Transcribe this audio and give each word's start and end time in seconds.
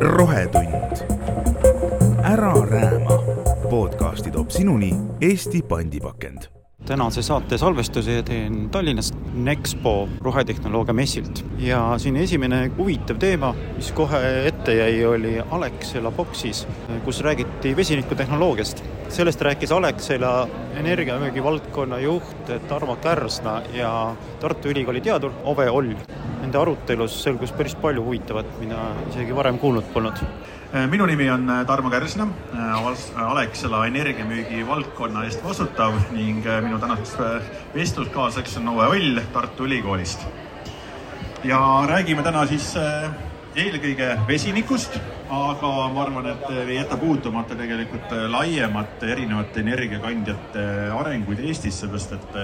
rohetund. 0.00 0.74
ära 2.24 2.54
rääma. 2.70 3.22
podcasti 3.70 4.30
toob 4.30 4.50
sinuni 4.50 4.94
Eesti 5.20 5.62
pandipakend 5.62 6.65
tänase 6.86 7.22
saate 7.22 7.58
salvestuse 7.58 8.20
teen 8.22 8.68
Tallinnast 8.70 9.14
Nexpo 9.34 10.08
rohetehnoloogia 10.22 10.94
messilt 10.94 11.42
ja 11.58 11.80
siin 11.98 12.16
esimene 12.16 12.60
huvitav 12.76 13.18
teema, 13.18 13.50
mis 13.76 13.90
kohe 13.96 14.20
ette 14.46 14.76
jäi, 14.78 15.00
oli 15.06 15.34
Alexela 15.50 16.10
boksis, 16.14 16.66
kus 17.04 17.20
räägiti 17.26 17.76
vesinikutehnoloogiast. 17.76 18.84
sellest 19.08 19.40
rääkis 19.40 19.72
Alexela 19.72 20.48
energiamüügi 20.76 21.42
valdkonna 21.42 21.98
juht 21.98 22.50
Tarmo 22.68 22.96
Kärsna 22.96 23.62
ja 23.74 24.16
Tartu 24.40 24.68
Ülikooli 24.68 25.00
teadur 25.00 25.32
Ove 25.44 25.70
Oll. 25.70 25.94
Nende 26.40 26.58
arutelus 26.58 27.22
selgus 27.22 27.52
päris 27.52 27.74
palju 27.74 28.04
huvitavat, 28.04 28.46
mida 28.60 28.78
isegi 29.10 29.34
varem 29.36 29.58
kuulnud 29.58 29.84
polnud 29.94 30.22
minu 30.90 31.06
nimi 31.06 31.30
on 31.30 31.48
äh, 31.50 31.64
Tarmo 31.66 31.90
Kärsna, 31.90 32.26
äh, 32.52 33.22
Alexela 33.22 33.86
energiamüügi 33.86 34.66
valdkonna 34.66 35.24
eest 35.24 35.44
vastutav 35.44 35.94
ning 36.12 36.44
minu 36.44 36.78
tänaseks 36.82 37.16
vestluskaaslaseks 37.74 38.58
on 38.60 38.68
Ove 38.74 38.86
Oll 38.86 39.20
Tartu 39.32 39.64
Ülikoolist. 39.64 40.26
ja 41.44 41.58
räägime 41.88 42.22
täna 42.22 42.46
siis 42.46 42.74
eelkõige 43.56 44.08
vesinikust, 44.28 44.98
aga 45.30 45.72
ma 45.94 46.02
arvan, 46.02 46.26
et 46.32 46.48
ei 46.66 46.76
jäta 46.76 46.96
puutumata 46.96 47.54
tegelikult 47.54 48.12
laiemat 48.28 49.02
erinevate 49.02 49.60
energiakandjate 49.60 50.64
arenguid 50.98 51.40
Eestis, 51.40 51.80
seepärast 51.80 52.12
et 52.18 52.40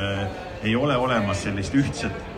ei 0.63 0.77
ole 0.77 0.97
olemas 0.97 1.43
sellist 1.43 1.75
ühtset 1.75 2.32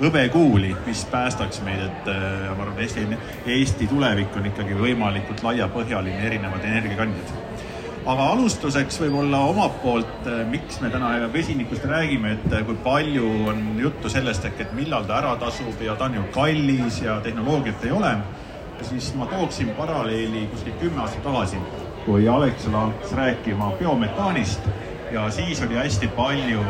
hõbekuuli, 0.00 0.72
mis 0.86 1.04
päästaks 1.10 1.60
meid, 1.64 1.82
et 1.84 2.08
äh, 2.08 2.48
ma 2.56 2.64
arvan, 2.64 2.78
Eesti, 2.80 3.06
Eesti 3.46 3.88
tulevik 3.90 4.36
on 4.36 4.48
ikkagi 4.48 4.76
võimalikult 4.78 5.42
laiapõhjaline, 5.44 6.24
erinevad 6.26 6.64
energiakandjad. 6.64 7.36
aga 8.10 8.26
alustuseks 8.32 8.96
võib-olla 9.02 9.42
omalt 9.50 9.82
poolt, 9.82 10.26
äh, 10.26 10.40
miks 10.48 10.80
me 10.80 10.90
täna 10.90 11.12
vesinikust 11.32 11.84
räägime, 11.84 12.32
et 12.38 12.52
äh, 12.52 12.64
kui 12.66 12.78
palju 12.84 13.28
on 13.52 13.64
juttu 13.80 14.08
sellest, 14.08 14.44
et 14.44 14.72
millal 14.72 15.04
ta 15.04 15.18
ära 15.20 15.36
tasub 15.36 15.82
ja 15.84 15.96
ta 15.96 16.08
on 16.08 16.14
ju 16.14 16.24
kallis 16.32 17.02
ja 17.04 17.20
tehnoloogiat 17.20 17.84
ei 17.84 17.92
ole, 17.92 18.16
siis 18.82 19.12
ma 19.14 19.28
tooksin 19.28 19.74
paralleeli 19.76 20.46
kuskil 20.54 20.80
kümme 20.80 21.04
aastat 21.04 21.22
tagasi, 21.28 21.60
kui 22.06 22.28
Alexela 22.28 22.86
hakkas 22.86 23.12
rääkima 23.12 23.74
biometaanist 23.78 24.64
ja 25.12 25.28
siis 25.30 25.60
oli 25.62 25.76
hästi 25.76 26.08
palju 26.16 26.64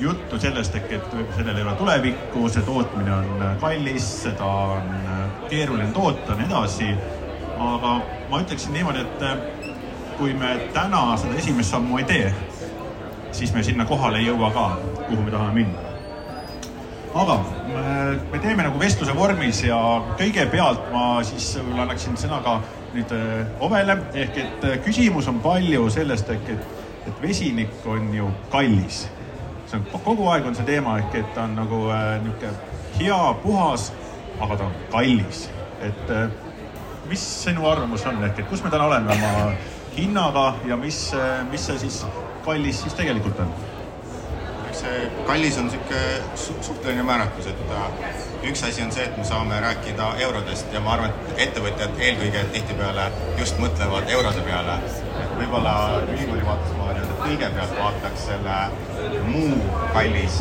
juttu 0.00 0.38
sellest, 0.38 0.74
et, 0.74 1.04
sellel 1.36 1.56
ei 1.56 1.62
ole 1.62 1.74
tulevikku, 1.74 2.48
see 2.48 2.62
tootmine 2.62 3.12
on 3.12 3.42
äh, 3.42 3.56
kallis, 3.60 4.06
seda 4.22 4.46
on 4.46 4.92
äh, 4.94 5.18
keeruline 5.50 5.90
toota 5.92 6.32
ja 6.32 6.38
nii 6.38 6.46
edasi. 6.46 6.92
aga 7.58 7.96
ma 8.30 8.38
ütleksin 8.40 8.72
niimoodi, 8.72 9.00
et 9.02 9.22
äh, 9.22 9.38
kui 10.18 10.34
me 10.34 10.54
täna 10.74 11.16
seda 11.18 11.34
esimest 11.38 11.74
sammu 11.74 11.98
ei 11.98 12.04
tee, 12.06 12.30
siis 13.32 13.54
me 13.54 13.62
sinna 13.62 13.86
kohale 13.86 14.22
ei 14.22 14.28
jõua 14.28 14.52
ka, 14.54 14.70
kuhu 15.08 15.22
me 15.22 15.34
tahame 15.34 15.54
minna. 15.62 15.84
aga 17.18 17.38
me 18.32 18.38
teeme 18.38 18.62
nagu 18.62 18.78
vestluse 18.78 19.14
vormis 19.16 19.64
ja 19.64 19.78
kõigepealt 20.20 20.90
ma 20.92 21.22
siis 21.26 21.56
võib-olla 21.56 21.88
annaksin 21.88 22.18
sõna 22.20 22.38
ka 22.44 22.60
nüüd 22.94 23.14
Ovele 23.64 23.98
ehk 24.14 24.38
et 24.44 24.66
küsimus 24.84 25.26
on 25.28 25.40
palju 25.42 25.88
sellest, 25.90 26.30
ehk 26.30 26.52
et, 26.54 26.74
et 27.08 27.22
vesinik 27.22 27.86
on 27.86 28.12
ju 28.14 28.30
kallis 28.52 29.06
see 29.68 29.78
on 29.78 30.02
kogu 30.04 30.28
aeg 30.32 30.46
on 30.48 30.56
see 30.56 30.66
teema 30.68 30.98
ehk 31.02 31.14
et 31.20 31.32
ta 31.36 31.44
on 31.44 31.56
nagu 31.58 31.80
äh, 31.92 32.10
niisugune 32.24 32.76
hea, 32.98 33.34
puhas, 33.42 33.92
aga 34.40 34.56
ta 34.56 34.68
on 34.68 34.76
kallis. 34.92 35.48
et 35.80 36.10
äh, 36.10 36.30
mis 37.08 37.24
sinu 37.44 37.66
arvamus 37.68 38.06
on, 38.06 38.22
ehk 38.24 38.38
et 38.42 38.48
kus 38.50 38.64
me 38.64 38.70
täna 38.70 38.88
oleme 38.90 39.12
oma 39.14 39.52
hinnaga 39.96 40.54
ja 40.66 40.76
mis, 40.76 41.08
äh, 41.14 41.42
mis 41.50 41.66
see 41.66 41.78
siis 41.84 42.04
kallis 42.44 42.82
siis 42.82 42.96
tegelikult 42.98 43.40
on? 43.44 43.52
eks 44.68 44.80
see 44.84 45.04
kallis 45.26 45.58
on 45.58 45.68
niisugune 45.68 46.62
suhteline 46.68 47.04
määratlus, 47.06 47.46
et 47.52 47.76
äh, 47.76 48.18
üks 48.50 48.64
asi 48.68 48.82
on 48.84 48.92
see, 48.94 49.04
et 49.04 49.16
me 49.20 49.24
saame 49.24 49.60
rääkida 49.64 50.10
eurodest 50.26 50.72
ja 50.72 50.80
ma 50.84 50.96
arvan, 50.96 51.14
et 51.14 51.44
ettevõtjad 51.48 52.02
eelkõige 52.08 52.44
tihtipeale 52.56 53.10
just 53.40 53.60
mõtlevad 53.62 54.10
eurode 54.16 54.44
peale. 54.48 54.80
võib-olla 55.38 55.74
ülikooli 56.08 56.44
vaates 56.46 56.76
ma 56.78 56.90
nii-öelda 56.92 57.07
kõigepealt 57.28 57.74
vaataks 57.76 58.26
selle 58.30 58.58
muu 59.28 59.56
kallis 59.92 60.38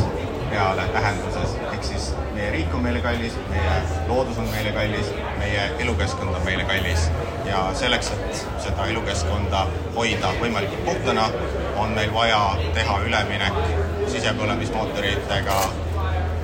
peale 0.47 0.85
tähenduses, 0.93 1.55
ehk 1.73 1.83
siis 1.83 2.05
meie 2.35 2.51
riik 2.53 2.75
on 2.75 2.85
meile 2.85 3.01
kallis, 3.03 3.33
meie 3.49 3.73
loodus 4.07 4.37
on 4.39 4.47
meile 4.53 4.71
kallis, 4.71 5.09
meie 5.41 5.65
elukeskkond 5.83 6.35
on 6.35 6.45
meile 6.45 6.63
kallis. 6.69 7.09
Ja 7.47 7.65
selleks, 7.75 8.13
et 8.15 8.45
seda 8.63 8.87
elukeskkonda 8.93 9.65
hoida 9.97 10.31
võimalikult 10.39 10.85
puhtana, 10.87 11.27
on 11.75 11.91
meil 11.97 12.13
vaja 12.13 12.39
teha 12.77 12.95
üleminek 13.09 13.59
sisepõlemismootoritega 14.13 15.59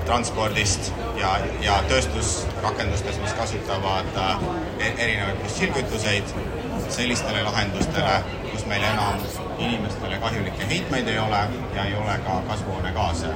transpordist 0.04 0.92
ja, 1.16 1.38
ja 1.64 1.80
tööstusrakendustest, 1.88 3.24
mis 3.24 3.38
kasutavad 3.40 4.20
äh, 4.20 4.46
e-, 4.80 4.94
erinevaid 4.98 5.40
fossiilkütuseid, 5.46 6.36
sellistele 6.92 7.48
lahendustele, 7.48 8.20
kus 8.52 8.68
meil 8.68 8.84
enam 8.92 9.24
inimestele 9.58 10.18
kahjulikke 10.18 10.68
heitmeid 10.70 11.08
ei 11.08 11.20
ole 11.20 11.42
ja 11.76 11.86
ei 11.86 11.96
ole 11.96 12.18
ka 12.26 12.42
kasvuhoonegaase. 12.48 13.28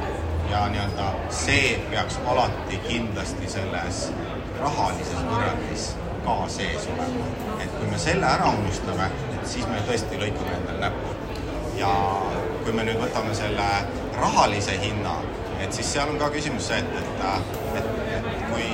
ja 0.50 0.68
nii-öelda 0.72 1.06
see 1.30 1.80
peaks 1.90 2.20
alati 2.26 2.78
kindlasti 2.88 3.50
selles 3.52 4.14
rahalises 4.60 5.26
võrrandis 5.30 5.88
ka 6.26 6.36
sees 6.48 6.88
olema. 6.94 7.26
et 7.64 7.74
kui 7.80 7.90
me 7.92 8.00
selle 8.00 8.26
ära 8.26 8.52
unustame, 8.60 9.10
siis 9.44 9.68
me 9.68 9.82
tõesti 9.90 10.20
lõikame 10.22 10.56
endale 10.60 10.80
näppu. 10.86 11.16
ja 11.82 11.92
kui 12.64 12.74
me 12.74 12.88
nüüd 12.88 13.02
võtame 13.02 13.36
selle 13.36 13.68
rahalise 14.16 14.80
hinna, 14.82 15.20
et 15.60 15.74
siis 15.74 15.94
seal 15.94 16.10
on 16.10 16.18
ka 16.22 16.32
küsimus 16.34 16.72
see, 16.72 16.80
et, 16.80 16.98
et, 17.02 17.22
et, 17.82 17.94
et 18.16 18.42
kui, 18.50 18.66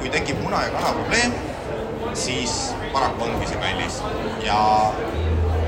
kui 0.00 0.12
tekib 0.16 0.42
muna 0.42 0.64
ja 0.66 0.74
kana 0.74 0.92
probleem, 0.98 1.36
siis 2.14 2.74
paraku 2.92 3.28
ongi 3.28 3.48
see 3.52 3.60
kallis 3.62 4.00
ja 4.44 4.60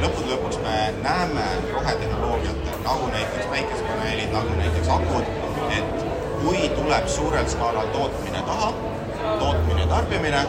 lõppude 0.03 0.33
lõpuks 0.33 0.59
me 0.65 0.77
näeme 1.03 1.43
rohetehnoloogiatel, 1.73 2.79
nagu 2.85 3.11
näiteks 3.13 3.47
päikesepaneelid, 3.53 4.33
nagu 4.35 4.57
näiteks 4.59 4.89
akud, 4.97 5.29
et 5.77 6.07
kui 6.41 6.63
tuleb 6.77 7.07
suurel 7.09 7.47
skaalal 7.51 7.91
tootmine 7.95 8.43
taha, 8.49 8.73
tootmine, 9.39 9.87
tarbimine, 9.93 10.41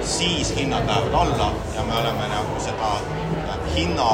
siis 0.00 0.54
hinnad 0.56 0.88
lähevad 0.88 1.18
alla 1.24 1.50
ja 1.76 1.84
me 1.88 1.98
oleme 2.00 2.28
nagu 2.32 2.60
seda 2.60 2.92
äh, 2.94 3.58
hinna 3.74 4.08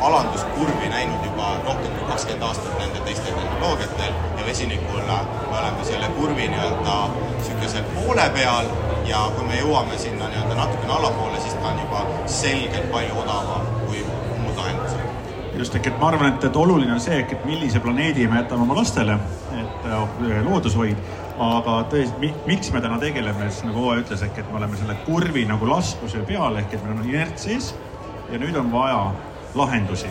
alanduskurvi 0.00 0.88
näinud 0.88 1.24
juba 1.24 1.50
rohkem 1.66 1.92
kui 1.98 2.08
kakskümmend 2.08 2.46
aastat 2.48 2.78
nende 2.78 3.04
teiste 3.04 3.32
tehnoloogiatel 3.32 4.16
ja 4.38 4.46
vesinikul 4.46 5.02
me 5.10 5.58
oleme 5.58 5.84
selle 5.84 6.08
kurvi 6.16 6.48
nii-öelda 6.48 6.96
niisugusel 7.18 7.84
poole 7.94 8.30
peal 8.38 8.72
ja 9.10 9.20
kui 9.36 9.44
me 9.52 9.60
jõuame 9.60 10.00
sinna 10.00 10.32
nii-öelda 10.32 10.56
natukene 10.62 10.96
allapoole, 10.96 11.44
siis 11.44 11.60
ta 11.60 11.74
on 11.74 11.84
juba 11.84 12.06
selgelt 12.40 12.90
palju 12.92 13.20
odavam 13.26 13.79
just, 15.60 15.76
et 15.76 15.98
ma 16.00 16.08
arvan, 16.10 16.32
et, 16.32 16.44
et 16.48 16.56
oluline 16.56 16.94
on 16.94 17.02
see, 17.02 17.18
et 17.20 17.44
millise 17.48 17.80
planeedi 17.84 18.26
me 18.30 18.40
jätame 18.40 18.64
oma 18.64 18.78
lastele, 18.80 19.16
et 19.60 19.88
äh, 19.90 20.38
loodushoid, 20.46 21.02
aga 21.40 21.76
tõesti, 21.92 22.32
miks 22.48 22.72
me 22.74 22.82
täna 22.84 22.98
tegeleme, 23.00 23.50
siis 23.50 23.66
nagu 23.68 23.84
Oe 23.90 24.00
ütles, 24.02 24.24
ehk 24.24 24.40
et 24.42 24.50
me 24.52 24.60
oleme 24.60 24.80
selle 24.80 24.96
kurvi 25.04 25.44
nagu 25.48 25.68
laskuse 25.68 26.24
peal, 26.28 26.56
ehk 26.60 26.76
et 26.76 26.82
meil 26.86 26.98
on 26.98 27.06
inerts 27.12 27.46
sees 27.48 27.70
ja 28.30 28.40
nüüd 28.40 28.56
on 28.60 28.72
vaja 28.72 29.06
lahendusi. 29.58 30.10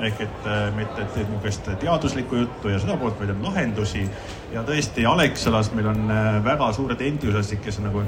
Ehk 0.00 0.22
et 0.24 0.46
äh, 0.48 0.68
mitte 0.72 1.04
niisugust 1.04 1.66
teaduslikku 1.82 2.38
juttu 2.40 2.70
ja 2.72 2.78
seda 2.80 2.96
poolt, 3.00 3.18
vaid 3.20 3.34
on 3.34 3.42
lahendusi. 3.44 4.06
ja 4.52 4.64
tõesti, 4.64 5.04
Alexelas 5.08 5.72
meil 5.76 5.90
on 5.92 6.12
äh, 6.12 6.40
väga 6.44 6.72
suured 6.76 7.00
entusiastid, 7.04 7.60
kes 7.64 7.80
on 7.80 7.90
nagu 7.90 8.04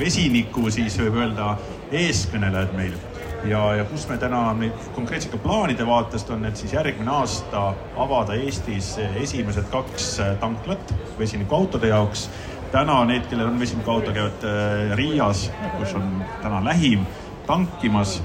vesiniku 0.00 0.70
siis 0.72 0.96
võib 1.00 1.20
öelda 1.20 1.56
eeskõnelejad 1.92 2.72
meil 2.76 2.96
ja, 3.44 3.74
ja 3.74 3.84
kus 3.84 4.06
me 4.08 4.18
täna 4.20 4.42
neid 4.58 4.88
konkreetsete 4.96 5.38
plaanide 5.42 5.86
vaatest 5.86 6.30
on, 6.30 6.44
et 6.48 6.56
siis 6.56 6.72
järgmine 6.76 7.10
aasta 7.10 7.72
avada 8.00 8.36
Eestis 8.38 8.94
esimesed 9.20 9.68
kaks 9.72 10.14
tanklat 10.40 10.94
vesinikuautode 11.18 11.88
jaoks. 11.92 12.28
täna 12.72 13.02
need, 13.04 13.26
kellel 13.28 13.50
on 13.50 13.58
vesinikuauto, 13.60 14.12
käivad 14.12 14.44
äh, 14.48 14.96
Riias, 14.96 15.50
kus 15.78 15.94
on 15.94 16.24
täna 16.42 16.64
lähim 16.64 17.04
tankimas. 17.46 18.22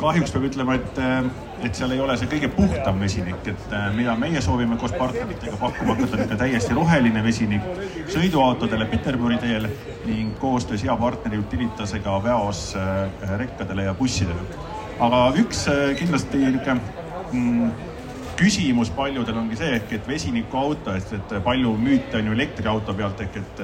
Kahjuks 0.00 0.32
peab 0.34 0.46
ütlema, 0.48 0.76
et, 0.78 0.98
äh, 0.98 1.28
et 1.66 1.78
seal 1.78 1.92
ei 1.94 2.00
ole 2.02 2.16
see 2.18 2.28
kõige 2.30 2.50
puhtam 2.54 3.00
vesinik, 3.02 3.40
et 3.52 3.74
äh, 3.74 3.88
mida 3.96 4.16
meie 4.18 4.42
soovime 4.44 4.78
koos 4.80 4.94
partneritega 4.96 5.56
pakkuma 5.60 5.96
hakata, 5.96 6.18
on 6.18 6.24
ikka 6.26 6.38
täiesti 6.42 6.76
roheline 6.76 7.24
vesinik 7.24 7.66
sõiduautodele 8.12 8.88
Peterburi 8.90 9.40
teel 9.42 9.68
ning 10.06 10.36
koostöös 10.40 10.84
hea 10.86 10.96
partneri 11.00 11.40
Utilitasega 11.42 12.16
väos 12.24 12.68
äh, 12.78 13.36
rekkadele 13.42 13.88
ja 13.88 13.94
bussidele. 13.94 14.46
aga 15.00 15.26
üks 15.36 15.66
kindlasti 15.98 16.38
niisugune 16.40 16.80
mm, 17.32 17.70
küsimus 18.36 18.90
paljudel 18.92 19.38
ongi 19.40 19.56
see 19.56 19.72
ehk, 19.78 19.92
et 19.96 20.08
vesinikuauto, 20.08 20.92
et, 20.98 21.12
et 21.16 21.34
palju 21.44 21.72
müüte 21.80 22.18
on 22.18 22.28
ju 22.28 22.36
elektriauto 22.36 22.94
pealt 22.96 23.20
ehk 23.24 23.38
et, 23.40 23.62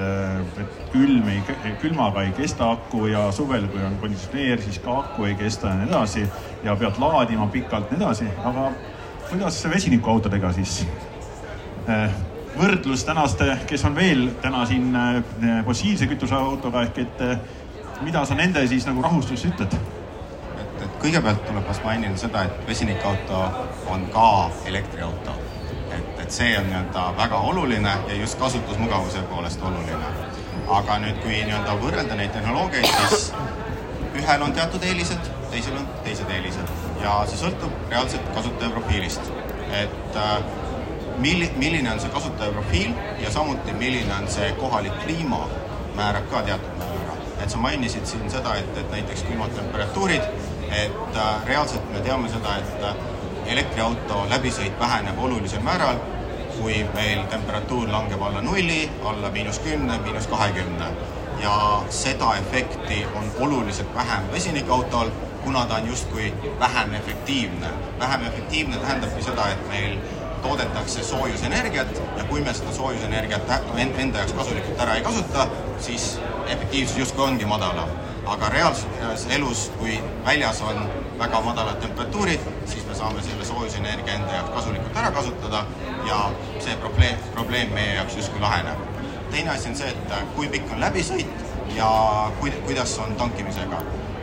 et 0.62 0.80
külm 0.94 1.28
ei, 1.32 1.42
külmaga 1.82 2.24
ei 2.26 2.32
kesta 2.36 2.70
aku 2.76 3.06
ja 3.12 3.26
suvel, 3.36 3.68
kui 3.72 3.84
on 3.84 3.98
konditsioneer, 4.00 4.62
siis 4.64 4.80
ka 4.82 4.98
aku 5.04 5.28
ei 5.28 5.36
kesta 5.38 5.72
ja 5.72 5.78
nii 5.80 5.90
edasi 5.90 6.26
ja 6.64 6.76
pead 6.80 7.00
laadima 7.02 7.48
pikalt 7.52 7.92
ja 7.92 7.98
nii 7.98 8.04
edasi, 8.06 8.28
aga 8.48 8.68
kuidas 9.30 9.62
vesinikuautodega 9.74 10.52
siis 10.56 10.82
eh, 11.88 12.20
võrdlus 12.56 13.04
tänaste, 13.08 13.50
kes 13.68 13.88
on 13.88 13.96
veel 13.96 14.30
täna 14.44 14.64
siin 14.68 14.92
eh, 14.96 15.58
fossiilse 15.68 16.08
kütuse 16.10 16.38
autoga 16.38 16.86
ehk 16.88 17.04
et 17.04 17.26
mida 18.02 18.24
sa 18.26 18.38
nende 18.38 18.64
siis 18.68 18.88
nagu 18.88 19.04
rahustuseks 19.04 19.52
ütled? 19.52 19.91
Kõigepealt 21.02 21.42
tuleb 21.46 21.66
vast 21.66 21.84
mainida 21.84 22.18
seda, 22.20 22.44
et 22.46 22.66
vesinikauto 22.68 23.40
on 23.90 24.06
ka 24.14 24.28
elektriauto. 24.70 25.34
et, 25.92 26.20
et 26.22 26.30
see 26.30 26.52
on 26.58 26.68
nii-öelda 26.70 27.02
väga 27.16 27.38
oluline 27.50 27.94
ja 28.08 28.14
just 28.14 28.38
kasutusmugavuse 28.38 29.22
poolest 29.30 29.62
oluline. 29.62 30.12
aga 30.68 30.98
nüüd, 31.02 31.18
kui 31.24 31.42
nii-öelda 31.42 31.74
võrrelda 31.82 32.16
neid 32.16 32.30
tehnoloogiaid, 32.36 32.86
siis 33.08 33.32
ühel 34.20 34.42
on 34.46 34.52
teatud 34.52 34.84
eelised, 34.86 35.30
teisel 35.50 35.76
on 35.80 35.88
teised 36.04 36.30
eelised 36.30 36.72
ja 37.02 37.18
see 37.26 37.40
sõltub 37.40 37.74
reaalselt 37.90 38.30
kasutaja 38.36 38.70
profiilist. 38.70 39.32
et 39.82 40.16
äh, 40.16 40.38
milli-, 41.18 41.50
milline 41.56 41.92
on 41.92 42.00
see 42.00 42.14
kasutaja 42.14 42.54
profiil 42.54 42.94
ja 43.24 43.30
samuti, 43.30 43.74
milline 43.82 44.14
on 44.20 44.28
see 44.30 44.52
kohalik 44.60 44.96
kliima, 45.04 45.44
määrab 45.98 46.30
ka 46.30 46.46
teatud 46.46 46.78
määra. 46.78 47.20
et 47.42 47.50
sa 47.50 47.58
mainisid 47.58 48.06
siin 48.06 48.30
seda, 48.30 48.54
et, 48.54 48.76
et 48.78 48.90
näiteks 48.90 49.26
külmad 49.28 49.50
temperatuurid 49.58 50.51
et 50.72 51.16
äh, 51.16 51.44
reaalselt 51.46 51.92
me 51.92 52.00
teame 52.00 52.28
seda, 52.32 52.56
et 52.58 52.84
äh, 52.84 52.94
elektriauto 53.52 54.24
läbisõit 54.30 54.78
väheneb 54.80 55.18
olulisel 55.18 55.62
määral, 55.64 55.98
kui 56.56 56.82
meil 56.94 57.24
temperatuur 57.32 57.90
langeb 57.90 58.22
alla 58.22 58.40
nulli, 58.44 58.84
alla 59.08 59.30
miinus 59.30 59.58
kümne, 59.64 59.98
miinus 60.04 60.26
kahekümne. 60.26 60.92
ja 61.42 61.82
seda 61.90 62.36
efekti 62.38 63.06
on 63.18 63.24
oluliselt 63.40 63.94
vähem 63.94 64.28
vesinikautol, 64.32 65.08
kuna 65.44 65.64
ta 65.66 65.74
on 65.74 65.88
justkui 65.88 66.32
vähem 66.60 66.94
efektiivne. 66.94 67.66
vähem 67.98 68.26
efektiivne 68.26 68.76
tähendabki 68.76 69.22
seda, 69.22 69.48
et 69.48 69.68
meil 69.68 69.98
toodetakse 70.42 71.04
soojusenergiat 71.04 72.02
ja 72.16 72.24
kui 72.24 72.40
me 72.40 72.54
seda 72.54 72.72
soojusenergiat 72.72 73.50
enda 73.98 74.18
jaoks 74.18 74.32
kasulikult 74.32 74.80
ära 74.80 74.94
ei 74.94 75.02
kasuta, 75.02 75.46
siis 75.78 76.20
efektiivsus 76.46 76.98
justkui 76.98 77.24
ongi 77.24 77.44
madalam 77.44 77.88
aga 78.26 78.48
reaalses 78.48 79.26
elus, 79.30 79.70
kui 79.78 79.98
väljas 80.24 80.60
on 80.62 80.78
väga 81.18 81.40
madalad 81.40 81.80
temperatuurid, 81.82 82.40
siis 82.66 82.86
me 82.86 82.94
saame 82.94 83.22
selle 83.22 83.44
soojusenergia 83.44 84.14
enda 84.14 84.36
jaoks 84.36 84.54
kasulikult 84.54 84.96
ära 84.96 85.10
kasutada 85.10 85.64
ja 86.06 86.20
see 86.60 86.76
probleem, 86.84 87.18
probleem 87.34 87.74
meie 87.74 87.94
jaoks 87.96 88.16
justkui 88.16 88.40
laheneb. 88.40 88.78
teine 89.30 89.50
asi 89.50 89.68
on 89.68 89.76
see, 89.76 89.88
et 89.88 90.14
kui 90.36 90.48
pikk 90.48 90.72
on 90.72 90.80
läbisõit 90.80 91.44
ja 91.76 91.90
kui, 92.40 92.50
kuidas 92.66 92.98
on 92.98 93.14
tankimisega. 93.16 93.82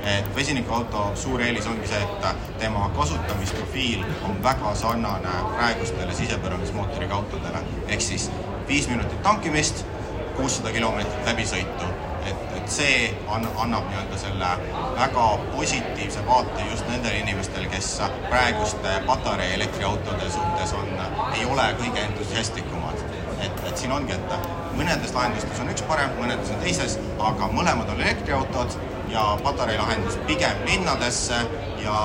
et 0.10 0.36
vesinikuauto 0.36 1.12
suur 1.16 1.42
eelis 1.42 1.68
ongi 1.68 1.88
see, 1.88 2.04
et 2.04 2.60
tema 2.60 2.90
kasutamisprofiil 2.96 4.06
on 4.30 4.44
väga 4.44 4.75
sarnane 4.75 5.34
praegustele 5.56 6.13
sisepõlemismootoriga 6.13 7.16
autodele. 7.16 7.63
ehk 7.88 8.01
siis 8.01 8.31
viis 8.68 8.88
minutit 8.88 9.24
tankimist, 9.24 9.86
kuussada 10.38 10.72
kilomeetrit 10.72 11.25
läbisõitu 11.25 12.08
et 12.69 12.75
see 12.75 13.18
on, 13.27 13.45
annab 13.57 13.88
nii-öelda 13.89 14.18
selle 14.21 14.50
väga 14.98 15.25
positiivse 15.56 16.21
vaate 16.27 16.66
just 16.69 16.86
nendele 16.92 17.18
inimestele, 17.24 17.66
kes 17.71 17.88
praeguste 18.30 19.00
patarei 19.07 19.54
elektriautode 19.56 20.30
suhtes 20.30 20.74
on, 20.77 20.92
ei 21.33 21.45
ole 21.45 21.66
kõige 21.81 22.04
entusiastlikumad. 22.04 23.01
et, 23.42 23.62
et 23.68 23.77
siin 23.77 23.92
ongi, 23.95 24.13
et 24.13 24.50
mõnedes 24.77 25.13
lahendustes 25.16 25.62
on 25.63 25.71
üks 25.74 25.86
parem, 25.89 26.12
mõnedes 26.19 26.51
on 26.54 26.62
teises, 26.62 26.98
aga 27.31 27.48
mõlemad 27.56 27.89
on 27.89 28.01
elektriautod 28.06 28.75
ja 29.10 29.24
patarei 29.44 29.77
lahendus 29.80 30.19
pigem 30.27 30.65
linnadesse 30.68 31.39
ja 31.86 31.95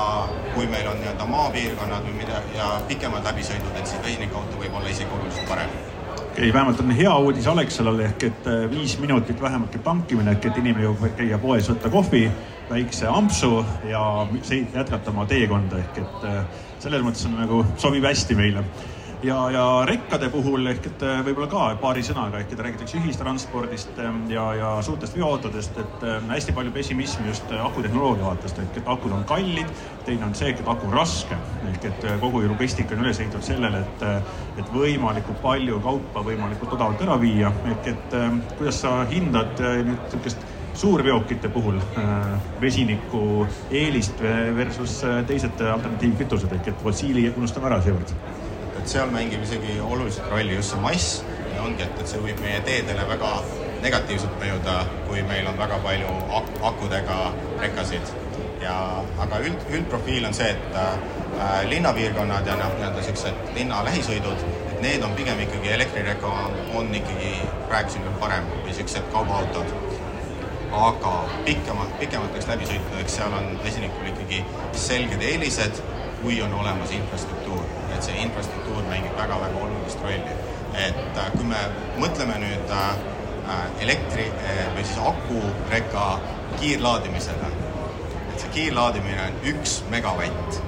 kui 0.55 0.71
meil 0.71 0.89
on 0.89 1.03
nii-öelda 1.03 1.27
maapiirkonnad 1.29 2.07
või 2.09 2.23
mida 2.23 2.41
ja 2.57 2.71
pikemad 2.89 3.27
läbisõidud, 3.29 3.75
et 3.77 3.91
siis 3.91 4.01
vesinikauto 4.07 4.63
võib 4.63 4.81
olla 4.81 4.95
isegi 4.95 5.13
oluliselt 5.19 5.51
parem 5.51 5.77
okay,, 6.35 6.53
vähemalt 6.53 6.81
on 6.81 6.91
hea 6.91 7.17
uudis 7.19 7.47
Alexelale 7.47 8.09
ehk 8.09 8.27
et 8.29 8.47
äh, 8.51 8.65
viis 8.71 8.97
minutit 8.99 9.41
vähemalt 9.41 9.71
käib 9.73 9.85
tankimine 9.87 10.35
ehk 10.35 10.49
et 10.51 10.59
inimene 10.59 10.89
jõuab 10.89 11.15
käia 11.19 11.39
poes, 11.39 11.69
võtta 11.71 11.91
kohvi, 11.93 12.25
väikse 12.71 13.07
ampsu 13.07 13.65
ja 13.89 14.03
jätkata 14.75 15.13
oma 15.15 15.27
teekonda 15.31 15.79
ehk 15.79 16.03
et 16.03 16.27
äh, 16.31 16.43
selles 16.83 17.05
mõttes 17.07 17.27
on 17.29 17.39
nagu 17.39 17.63
sobib 17.79 18.05
hästi 18.05 18.37
meile 18.39 18.65
ja, 19.25 19.51
ja 19.51 19.65
rekkade 19.89 20.29
puhul 20.33 20.67
ehk 20.69 20.87
et 20.91 21.03
äh, 21.07 21.21
võib-olla 21.25 21.49
ka 21.51 21.65
paari 21.81 22.03
sõnaga 22.05 22.41
ehk 22.43 22.53
et 22.55 22.63
räägitakse 22.67 22.99
ühistranspordist 23.01 24.01
ähm, 24.03 24.25
ja, 24.33 24.45
ja 24.59 24.71
suurtest 24.85 25.17
veoautodest, 25.17 25.79
et 25.81 26.07
ähm, 26.09 26.29
hästi 26.33 26.55
palju 26.57 26.73
pessimismi 26.75 27.29
just 27.31 27.53
äh, 27.53 27.63
akutehnoloogia 27.65 28.27
vaatest, 28.27 28.61
ehk 28.61 28.81
et 28.81 28.91
akud 28.95 29.15
on 29.17 29.25
kallid. 29.29 29.71
teine 30.05 30.27
on 30.29 30.35
see, 30.37 30.51
et 30.53 30.61
aku 30.61 30.91
on 30.91 30.97
raske 30.99 31.39
ehk 31.71 31.89
et 31.91 32.09
äh, 32.11 32.19
kogu 32.21 32.43
logistika 32.49 32.97
on 32.97 33.05
üles 33.07 33.21
ehitatud 33.21 33.47
sellele, 33.47 33.81
et, 33.85 34.05
et 34.61 34.75
võimalikult 34.75 35.41
palju 35.43 35.81
kaupa 35.85 36.25
võimalikult 36.29 36.77
odavalt 36.77 37.07
ära 37.07 37.17
viia. 37.21 37.53
ehk 37.73 37.93
et 37.95 38.19
ähm, 38.21 38.43
kuidas 38.59 38.83
sa 38.85 38.99
hindad 39.11 39.57
nüüd 39.61 39.95
niisugust 39.95 40.51
suurveokite 40.75 41.49
puhul 41.55 41.77
vesiniku 42.61 43.45
eelist 43.71 44.19
versus 44.57 44.97
teised 45.29 45.63
alternatiivkütused 45.63 46.59
ehk 46.59 46.73
et 46.73 46.83
fossiili 46.83 47.29
unustame 47.37 47.71
ära 47.71 47.79
seekord 47.85 48.17
et 48.85 48.91
seal 48.93 49.09
mängib 49.09 49.41
isegi 49.47 49.79
oluliselt 49.81 50.27
rolli 50.29 50.57
just 50.59 50.75
see 50.75 50.81
mass 50.83 51.23
ja 51.55 51.63
ongi, 51.65 51.87
et, 51.87 52.01
et 52.01 52.11
see 52.11 52.21
võib 52.21 52.41
meie 52.45 52.59
teedele 52.67 53.07
väga 53.09 53.31
negatiivselt 53.81 54.35
mõjuda, 54.41 54.75
kui 55.07 55.23
meil 55.29 55.47
on 55.49 55.57
väga 55.57 55.79
palju 55.85 56.11
ak 56.39 56.51
akudega 56.71 57.17
rekasid. 57.63 58.13
ja, 58.61 58.75
aga 59.25 59.39
üld, 59.45 59.65
üldprofiil 59.77 60.27
on 60.29 60.37
see, 60.37 60.51
et 60.53 60.77
äh, 60.81 61.65
linnapiirkonnad 61.71 62.47
ja 62.49 62.57
noh, 62.61 62.77
nii-öelda 62.77 63.05
siuksed 63.07 63.57
linna 63.57 63.81
lähisõidud, 63.89 64.45
et 64.73 64.83
need 64.85 65.05
on 65.05 65.17
pigem 65.17 65.41
ikkagi 65.47 65.73
elektrireka 65.79 66.33
on, 66.45 66.61
on 66.81 66.93
ikkagi 67.01 67.33
praegusel 67.71 68.19
parem 68.21 68.49
kui 68.53 68.77
siuksed 68.81 69.09
kaubaautod. 69.17 69.73
aga 70.75 71.15
pikema, 71.47 71.87
pikemateks 72.01 72.49
läbisõitudeks 72.51 73.17
seal 73.21 73.37
on 73.41 73.49
vesinikul 73.65 74.13
ikkagi 74.13 74.45
selged 74.89 75.23
eelised, 75.23 75.81
kui 76.21 76.43
on 76.43 76.61
olemas 76.61 76.93
infrastruktuur 76.93 77.65
et 77.95 78.03
see 78.03 78.23
infrastruktuur 78.25 78.74
mängib 78.95 79.17
väga-väga 79.19 79.65
olulist 79.67 80.03
rolli. 80.03 80.37
et 80.75 81.19
äh, 81.19 81.31
kui 81.37 81.47
me 81.47 81.61
mõtleme 82.03 82.35
nüüd 82.43 82.71
äh, 82.75 83.03
äh, 83.47 83.67
elektri 83.87 84.25
või 84.75 84.83
siis 84.83 84.99
akureka 84.99 86.07
kiirlaadimisele, 86.59 87.51
et 88.33 88.41
see 88.43 88.55
kiirlaadimine 88.57 89.29
on 89.29 89.37
üks 89.53 89.77
megavatt 89.91 90.59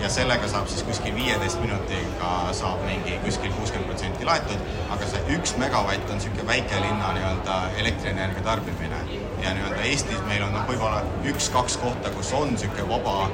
ja 0.00 0.08
sellega 0.12 0.48
saab 0.48 0.68
siis 0.68 0.84
kuskil 0.84 1.16
viieteist 1.16 1.60
minutiga 1.64 2.30
saab 2.56 2.84
mingi 2.84 3.16
kuskil 3.24 3.52
kuuskümmend 3.56 3.88
protsenti 3.88 4.28
laetud, 4.28 4.68
aga 4.92 5.08
see 5.08 5.24
üks 5.36 5.56
megavatt 5.60 6.12
on 6.12 6.20
niisugune 6.20 6.46
väikelinna 6.52 7.12
nii-öelda 7.16 7.58
elektrienergia 7.82 8.44
tarbimine. 8.44 9.00
ja 9.42 9.56
nii-öelda 9.56 9.82
Eestis 9.88 10.24
meil 10.28 10.44
on 10.44 10.56
noh, 10.56 10.68
võib-olla 10.68 11.00
üks-kaks 11.32 11.80
kohta, 11.84 12.12
kus 12.16 12.32
on 12.36 12.52
niisugune 12.56 12.88
vaba 12.88 13.30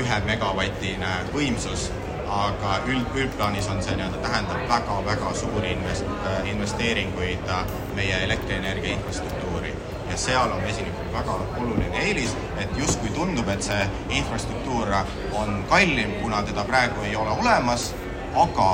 ühe 0.00 0.20
megavatine 0.28 1.16
võimsus 1.36 1.90
aga 2.30 2.76
üld, 2.86 3.06
üldplaanis 3.18 3.68
on 3.72 3.80
see 3.82 3.96
nii-öelda, 3.98 4.20
tähendab 4.22 4.62
väga-väga 4.70 5.32
suuri 5.34 5.72
invest-, 5.74 6.10
äh, 6.30 6.50
investeeringuid 6.52 7.48
äh, 7.48 7.64
meie 7.94 8.22
elektrienergia 8.24 8.94
infrastruktuuri. 8.94 9.74
ja 10.10 10.16
seal 10.18 10.50
on 10.50 10.62
vesinikul 10.62 11.12
väga 11.12 11.34
oluline 11.62 11.98
eelis, 12.02 12.32
et 12.58 12.78
justkui 12.78 13.10
tundub, 13.14 13.48
et 13.48 13.62
see 13.62 13.84
infrastruktuur 14.08 14.88
on 15.38 15.64
kallim, 15.70 16.16
kuna 16.22 16.42
teda 16.42 16.64
praegu 16.66 17.04
ei 17.06 17.16
ole 17.16 17.30
olemas, 17.30 17.92
aga 18.34 18.70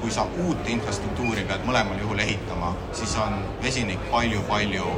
kui 0.00 0.10
sa 0.10 0.24
uut 0.44 0.68
infrastruktuuri 0.72 1.44
pead 1.44 1.66
mõlemal 1.68 2.00
juhul 2.00 2.22
ehitama, 2.24 2.72
siis 2.96 3.12
on 3.20 3.36
vesinik 3.62 4.00
palju-palju 4.10 4.88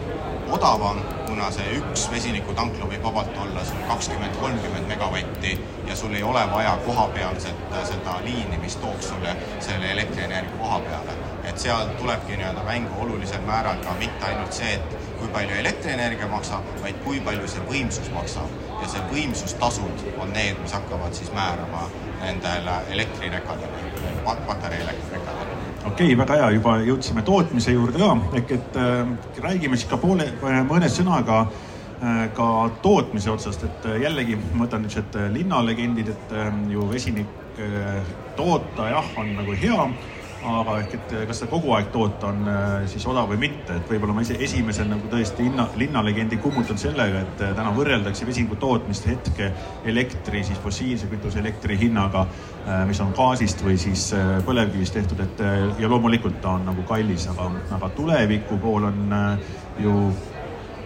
odavam, 0.54 1.02
kuna 1.32 1.46
see 1.48 1.78
üks 1.78 2.02
vesinikutank 2.12 2.74
võib 2.76 3.06
vabalt 3.06 3.36
olla 3.40 3.62
sul 3.64 3.78
kakskümmend, 3.88 4.34
kolmkümmend 4.40 4.90
megavatti 4.90 5.52
ja 5.88 5.94
sul 5.96 6.12
ei 6.12 6.22
ole 6.28 6.42
vaja 6.50 6.74
kohapealset 6.84 7.62
äh, 7.70 7.86
seda 7.88 8.18
liini, 8.26 8.58
mis 8.60 8.76
tooks 8.82 9.08
sulle 9.08 9.32
selle 9.64 9.88
elektrienergia 9.94 10.58
koha 10.58 10.80
peale. 10.84 11.14
et 11.48 11.58
seal 11.58 11.88
tulebki 12.00 12.36
nii-öelda 12.36 12.66
mängu 12.66 13.00
olulisel 13.04 13.40
määral 13.48 13.80
ka 13.86 13.94
mitte 13.98 14.28
ainult 14.28 14.52
see, 14.58 14.74
et 14.76 15.16
kui 15.22 15.32
palju 15.32 15.56
elektrienergia 15.62 16.28
maksab, 16.34 16.68
vaid 16.84 17.00
kui 17.06 17.20
palju 17.24 17.48
see 17.54 17.64
võimsus 17.70 18.12
maksab. 18.12 18.52
ja 18.82 18.92
see 18.92 19.08
võimsustasud 19.14 20.04
on 20.18 20.36
need, 20.36 20.60
mis 20.60 20.76
hakkavad 20.76 21.16
siis 21.16 21.32
määrama 21.32 21.88
nendele 22.20 22.76
elektrirekadele, 22.98 23.88
patarei 24.28 24.84
elektrirekadele 24.84 25.51
okei 25.86 26.06
okay,, 26.06 26.18
väga 26.18 26.38
hea, 26.38 26.50
juba 26.56 26.76
jõudsime 26.86 27.24
tootmise 27.26 27.74
juurde 27.74 28.00
ka, 28.00 28.14
ehk 28.38 28.54
et 28.56 28.78
äh, 28.80 29.12
räägime 29.42 29.78
siis 29.78 29.90
ka 29.90 29.98
poole, 30.00 30.28
mõne 30.68 30.90
sõnaga 30.92 31.42
äh, 31.44 32.24
ka 32.36 32.48
tootmise 32.84 33.32
otsast, 33.32 33.66
et 33.66 33.88
äh, 33.90 34.00
jällegi 34.04 34.38
ma 34.52 34.66
võtan 34.66 34.86
niisugused 34.86 35.18
linnalegendid, 35.34 36.12
et 36.14 36.34
äh, 36.38 36.50
ju 36.72 36.88
vesinik 36.90 37.38
toota 38.36 38.86
jah, 38.88 39.08
on 39.20 39.34
nagu 39.36 39.52
hea 39.60 39.82
aga 40.42 40.76
ehk, 40.82 40.94
et 40.96 41.12
kas 41.28 41.42
seda 41.42 41.50
kogu 41.52 41.72
aeg 41.76 41.90
toota 41.94 42.30
on 42.32 42.48
äh, 42.50 42.72
siis 42.90 43.04
odav 43.10 43.30
või 43.30 43.40
mitte, 43.44 43.76
et 43.78 43.90
võib-olla 43.90 44.16
ma 44.16 44.24
ise 44.24 44.36
esimesel 44.42 44.88
nagu 44.90 45.10
tõesti 45.12 45.46
linna, 45.46 45.68
linnalegendi 45.78 46.38
kummutan 46.42 46.80
sellega, 46.80 47.22
et 47.22 47.44
äh, 47.46 47.54
täna 47.58 47.72
võrreldakse 47.76 48.26
vesiniku 48.28 48.58
tootmist 48.62 49.06
hetke 49.10 49.52
elektri, 49.88 50.42
siis 50.46 50.60
fossiilse 50.62 51.10
kütuse 51.12 51.40
elektri 51.42 51.78
hinnaga, 51.80 52.26
mis 52.86 53.00
on 53.02 53.10
gaasist 53.16 53.62
või 53.64 53.74
siis 53.80 54.10
põlevkivist 54.46 54.94
tehtud, 54.94 55.20
et 55.24 55.40
ja 55.82 55.88
loomulikult 55.90 56.38
ta 56.42 56.56
on 56.58 56.68
nagu 56.68 56.84
kallis, 56.86 57.26
aga, 57.32 57.48
aga 57.74 57.90
tuleviku 57.96 58.58
pool 58.62 58.86
on 58.90 59.16
ju 59.82 59.96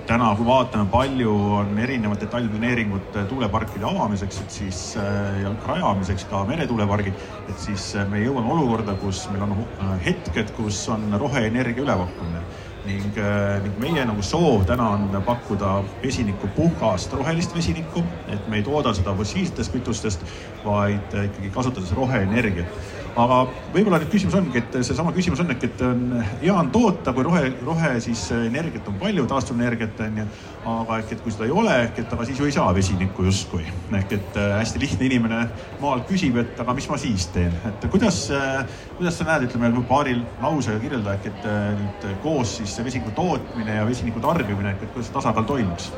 täna, 0.06 0.28
kui 0.38 0.46
vaatame, 0.46 0.86
palju 0.90 1.32
on 1.58 1.78
erinevad 1.82 2.20
detailplaneeringud 2.22 3.16
tuuleparkide 3.30 3.86
avamiseks, 3.88 4.38
et 4.42 4.54
siis 4.54 4.82
äh, 5.00 5.40
ja 5.42 5.50
rajamiseks 5.66 6.26
ka 6.30 6.44
meretuulepargid, 6.48 7.24
et 7.50 7.58
siis 7.60 7.88
äh, 7.96 8.06
me 8.10 8.22
jõuame 8.22 8.52
olukorda, 8.54 8.94
kus 9.02 9.24
meil 9.32 9.46
on 9.48 9.56
äh, 9.58 9.92
hetked, 10.06 10.52
kus 10.58 10.84
on 10.92 11.08
roheenergia 11.20 11.84
ülepakkumine 11.86 12.44
ning, 12.86 13.16
ning 13.64 13.80
meie 13.82 14.04
nagu 14.06 14.22
soov 14.22 14.62
täna 14.68 14.92
on 14.94 15.08
pakkuda 15.26 15.80
vesinikku 16.04 16.52
puhast 16.54 17.16
rohelist 17.18 17.56
vesinikku, 17.56 18.04
et 18.30 18.46
me 18.46 18.60
ei 18.60 18.66
tooda 18.66 18.92
seda 18.94 19.14
fossiilsetest 19.18 19.74
kütustest, 19.74 20.22
vaid 20.62 21.16
ikkagi 21.24 21.50
kasutades 21.56 21.90
roheenergiat 21.98 22.95
aga 23.16 23.38
võib-olla 23.72 23.98
nüüd 24.02 24.10
küsimus 24.12 24.34
ongi, 24.36 24.60
et 24.60 24.74
seesama 24.84 25.12
küsimus 25.16 25.40
on, 25.40 25.52
et 25.54 25.82
on 25.84 26.02
hea 26.42 26.52
on 26.52 26.68
toota, 26.72 27.14
kui 27.16 27.24
rohe, 27.24 27.48
rohe 27.64 27.92
siis 28.04 28.26
energiat 28.36 28.88
on 28.90 28.98
palju, 29.00 29.24
taastuvenergiat 29.30 30.02
on 30.04 30.18
ju, 30.20 30.26
aga 30.72 30.98
ehk 31.00 31.14
et 31.16 31.22
kui 31.24 31.32
seda 31.32 31.46
ei 31.48 31.54
ole, 31.54 31.76
ehk 31.86 32.02
et 32.02 32.12
aga 32.16 32.26
siis 32.28 32.42
ju 32.42 32.48
ei 32.48 32.54
saa 32.54 32.74
vesinikku 32.76 33.24
justkui. 33.24 33.64
ehk 34.00 34.12
et 34.18 34.36
äh, 34.40 34.52
hästi 34.58 34.82
lihtne 34.82 35.08
inimene 35.08 35.40
maal 35.80 36.04
küsib, 36.10 36.36
et 36.42 36.60
aga 36.60 36.74
mis 36.76 36.88
ma 36.92 36.98
siis 37.00 37.28
teen, 37.32 37.56
et 37.70 37.88
kuidas, 37.92 38.26
äh, 38.34 38.66
kuidas 38.98 39.16
sa 39.16 39.28
näed, 39.30 39.48
ütleme 39.48 39.72
paari 39.88 40.18
lausega 40.42 40.78
kirjelda, 40.84 41.16
ehk 41.16 41.30
et 41.32 41.48
äh, 41.48 41.72
nüüd 41.80 42.06
koos 42.26 42.58
siis 42.60 42.76
vesiniku 42.84 43.14
tootmine 43.16 43.80
ja 43.80 43.88
vesiniku 43.88 44.20
tarbimine, 44.24 44.76
et 44.76 44.92
kuidas 44.92 45.08
see 45.08 45.16
tasakaal 45.16 45.48
toimuks? 45.48 45.88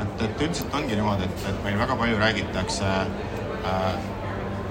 et, 0.00 0.22
et 0.24 0.46
üldiselt 0.46 0.78
ongi 0.78 0.94
niimoodi, 0.94 1.26
et, 1.26 1.44
et 1.50 1.60
meil 1.66 1.76
väga 1.80 1.98
palju 1.98 2.22
räägitakse 2.22 2.94
äh, 2.94 3.92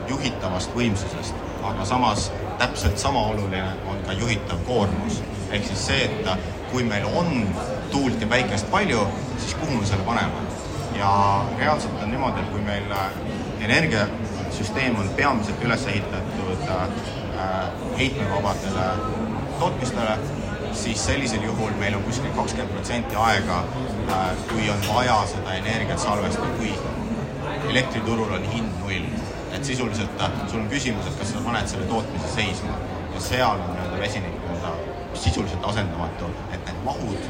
juhitavast 0.09 0.73
võimsusest 0.77 1.48
aga 1.63 1.85
samas 1.85 2.31
täpselt 2.59 2.97
sama 2.97 3.21
oluline 3.31 3.63
on 3.87 3.97
ka 4.05 4.13
juhitav 4.13 4.57
koormus. 4.67 5.21
ehk 5.51 5.65
siis 5.65 5.85
see, 5.87 6.03
et 6.05 6.27
kui 6.71 6.83
meil 6.83 7.05
on 7.05 7.47
tuult 7.91 8.21
ja 8.21 8.27
päikest 8.27 8.69
palju, 8.71 9.07
siis 9.37 9.55
kuhu 9.55 9.79
me 9.79 9.85
selle 9.85 10.03
paneme. 10.03 10.47
ja 10.95 11.45
reaalselt 11.57 12.03
on 12.03 12.11
niimoodi, 12.11 12.39
et 12.39 12.49
kui 12.51 12.61
meil 12.61 12.91
äh, 12.91 13.11
energiasüsteem 13.61 14.99
on 14.99 15.09
peamiselt 15.15 15.63
üles 15.63 15.85
ehitatud 15.85 16.67
äh, 16.69 16.89
heitmevabadele 17.97 18.87
tootmistele, 19.59 20.17
siis 20.73 21.05
sellisel 21.05 21.43
juhul 21.43 21.71
meil 21.79 21.95
on 21.95 22.03
kuskil 22.03 22.31
kakskümmend 22.35 22.73
protsenti 22.73 23.15
aega, 23.15 23.63
äh, 24.09 24.27
kui 24.51 24.69
on 24.69 24.83
vaja 24.93 25.21
seda 25.33 25.55
energiat 25.61 25.99
salvestada, 25.99 26.51
kui 26.57 26.73
elektriturul 27.69 28.33
on 28.33 28.51
hind 28.51 28.83
null 28.83 29.18
et 29.59 29.65
sisuliselt 29.65 30.21
äh, 30.21 30.31
sul 30.47 30.59
on 30.59 30.69
küsimus, 30.71 31.07
et 31.07 31.17
kas 31.19 31.33
sa 31.33 31.41
paned 31.43 31.67
selle 31.67 31.87
tootmise 31.91 32.29
seisma 32.31 32.77
ja 33.13 33.21
seal 33.23 33.59
on 33.59 33.73
nii-öelda 33.73 33.99
vesinik 33.99 34.37
nii-öelda 34.39 34.71
sisuliselt 35.19 35.65
asendamatu, 35.71 36.29
et 36.53 36.61
need 36.63 36.79
mahud 36.85 37.25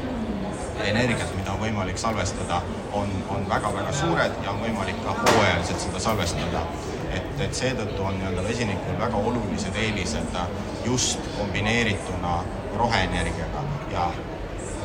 energiat, 0.84 1.32
mida 1.36 1.52
on 1.52 1.60
võimalik 1.60 1.98
salvestada, 1.98 2.60
on, 2.96 3.10
on 3.34 3.42
väga-väga 3.50 3.92
suured 3.98 4.38
ja 4.44 4.54
on 4.54 4.62
võimalik 4.62 5.02
ka 5.04 5.16
hooajaliselt 5.18 5.82
seda 5.88 6.02
salvestada. 6.06 6.62
et, 7.10 7.40
et 7.42 7.54
seetõttu 7.58 8.02
on 8.06 8.14
nii-öelda 8.20 8.46
vesinikul 8.46 8.98
väga 9.00 9.22
olulised 9.30 9.76
eelised 9.84 10.36
just 10.86 11.26
kombineerituna 11.38 12.36
roheenergiaga 12.78 13.64
ja 13.90 14.10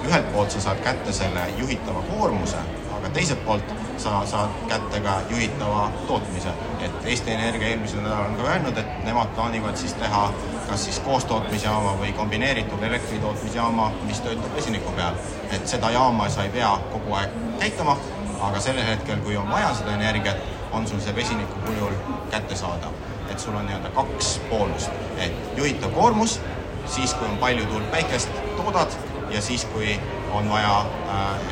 ühelt 0.07 0.31
poolt 0.33 0.51
sa 0.51 0.63
saad 0.69 0.81
kätte 0.83 1.13
selle 1.13 1.45
juhitava 1.59 2.01
koormuse, 2.09 2.63
aga 2.97 3.13
teiselt 3.13 3.45
poolt 3.45 3.75
sa 3.97 4.25
saad 4.25 4.49
kätte 4.67 4.99
ka 4.99 5.21
juhitava 5.29 5.91
tootmise. 6.07 6.49
et 6.81 7.05
Eesti 7.05 7.31
Energia 7.31 7.67
eelmisel 7.67 8.01
nädalal 8.01 8.25
on 8.29 8.35
ka 8.35 8.49
öelnud, 8.49 8.77
et 8.77 9.05
nemad 9.05 9.27
plaanivad 9.35 9.77
siis 9.77 9.93
teha 9.93 10.31
kas 10.67 10.85
siis 10.85 10.99
koostootmisjaama 10.99 11.95
või 11.99 12.13
kombineeritud 12.13 12.83
elektritootmisjaama, 12.83 13.91
mis 14.07 14.19
töötab 14.21 14.55
vesiniku 14.55 14.91
peal. 14.91 15.15
et 15.51 15.67
seda 15.67 15.89
jaama 15.91 16.29
sa 16.29 16.43
ei 16.43 16.49
pea 16.49 16.77
kogu 16.91 17.13
aeg 17.13 17.29
käitama, 17.59 17.97
aga 18.41 18.59
sellel 18.59 18.87
hetkel, 18.87 19.19
kui 19.23 19.37
on 19.37 19.49
vaja 19.49 19.73
seda 19.73 19.93
energiat, 19.93 20.37
on 20.71 20.87
sul 20.87 20.99
see 20.99 21.15
vesiniku 21.15 21.59
kujul 21.65 21.93
kättesaadav. 22.31 22.91
et 23.31 23.39
sul 23.39 23.55
on 23.55 23.65
nii-öelda 23.65 23.89
kaks 23.89 24.39
poolust, 24.49 24.91
et 25.17 25.57
juhitav 25.57 25.91
koormus, 25.91 26.39
siis 26.85 27.13
kui 27.13 27.27
on 27.27 27.37
palju 27.37 27.65
tuult 27.65 27.91
päikest, 27.91 28.29
toodad 28.57 28.97
ja 29.29 29.41
siis, 29.41 29.65
kui 29.65 29.99
on 30.33 30.49
vaja 30.49 30.79
äh, 30.79 31.49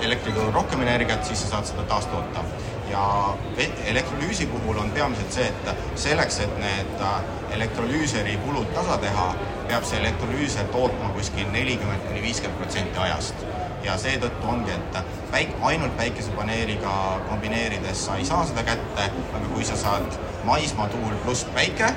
elektri, 0.00 0.30
elektriturul 0.30 0.52
rohkem 0.52 0.82
energiat, 0.82 1.24
siis 1.24 1.42
sa 1.44 1.56
saad 1.56 1.70
seda 1.70 1.82
taastoota. 1.88 2.44
ja 2.90 3.36
elektrolüüsi 3.86 4.46
puhul 4.46 4.78
on 4.78 4.90
peamiselt 4.90 5.32
see, 5.32 5.44
et 5.46 5.68
selleks, 5.94 6.40
et 6.42 6.56
need 6.58 7.02
äh, 7.06 7.20
elektrolüüseri 7.54 8.34
kulud 8.44 8.66
tasa 8.74 8.96
teha, 8.98 9.28
peab 9.68 9.84
see 9.86 10.00
elektrolüüser 10.00 10.66
tootma 10.74 11.12
kuskil 11.14 11.46
nelikümmend 11.52 12.02
kuni 12.08 12.22
viiskümmend 12.22 12.58
protsenti 12.58 12.98
ajast. 12.98 13.44
Ja 13.84 13.94
seetõttu 13.96 14.48
ongi, 14.50 14.74
et 14.74 14.98
päik-, 15.30 15.54
ainult 15.62 15.94
päikesepaneeliga 15.96 16.94
kombineerides 17.28 18.06
sa 18.06 18.18
ei 18.18 18.26
saa 18.26 18.42
seda 18.48 18.66
kätte, 18.66 19.06
aga 19.06 19.46
kui 19.54 19.64
sa 19.64 19.78
saad 19.78 20.18
maismaatuul 20.44 21.14
pluss 21.22 21.46
päike, 21.54 21.92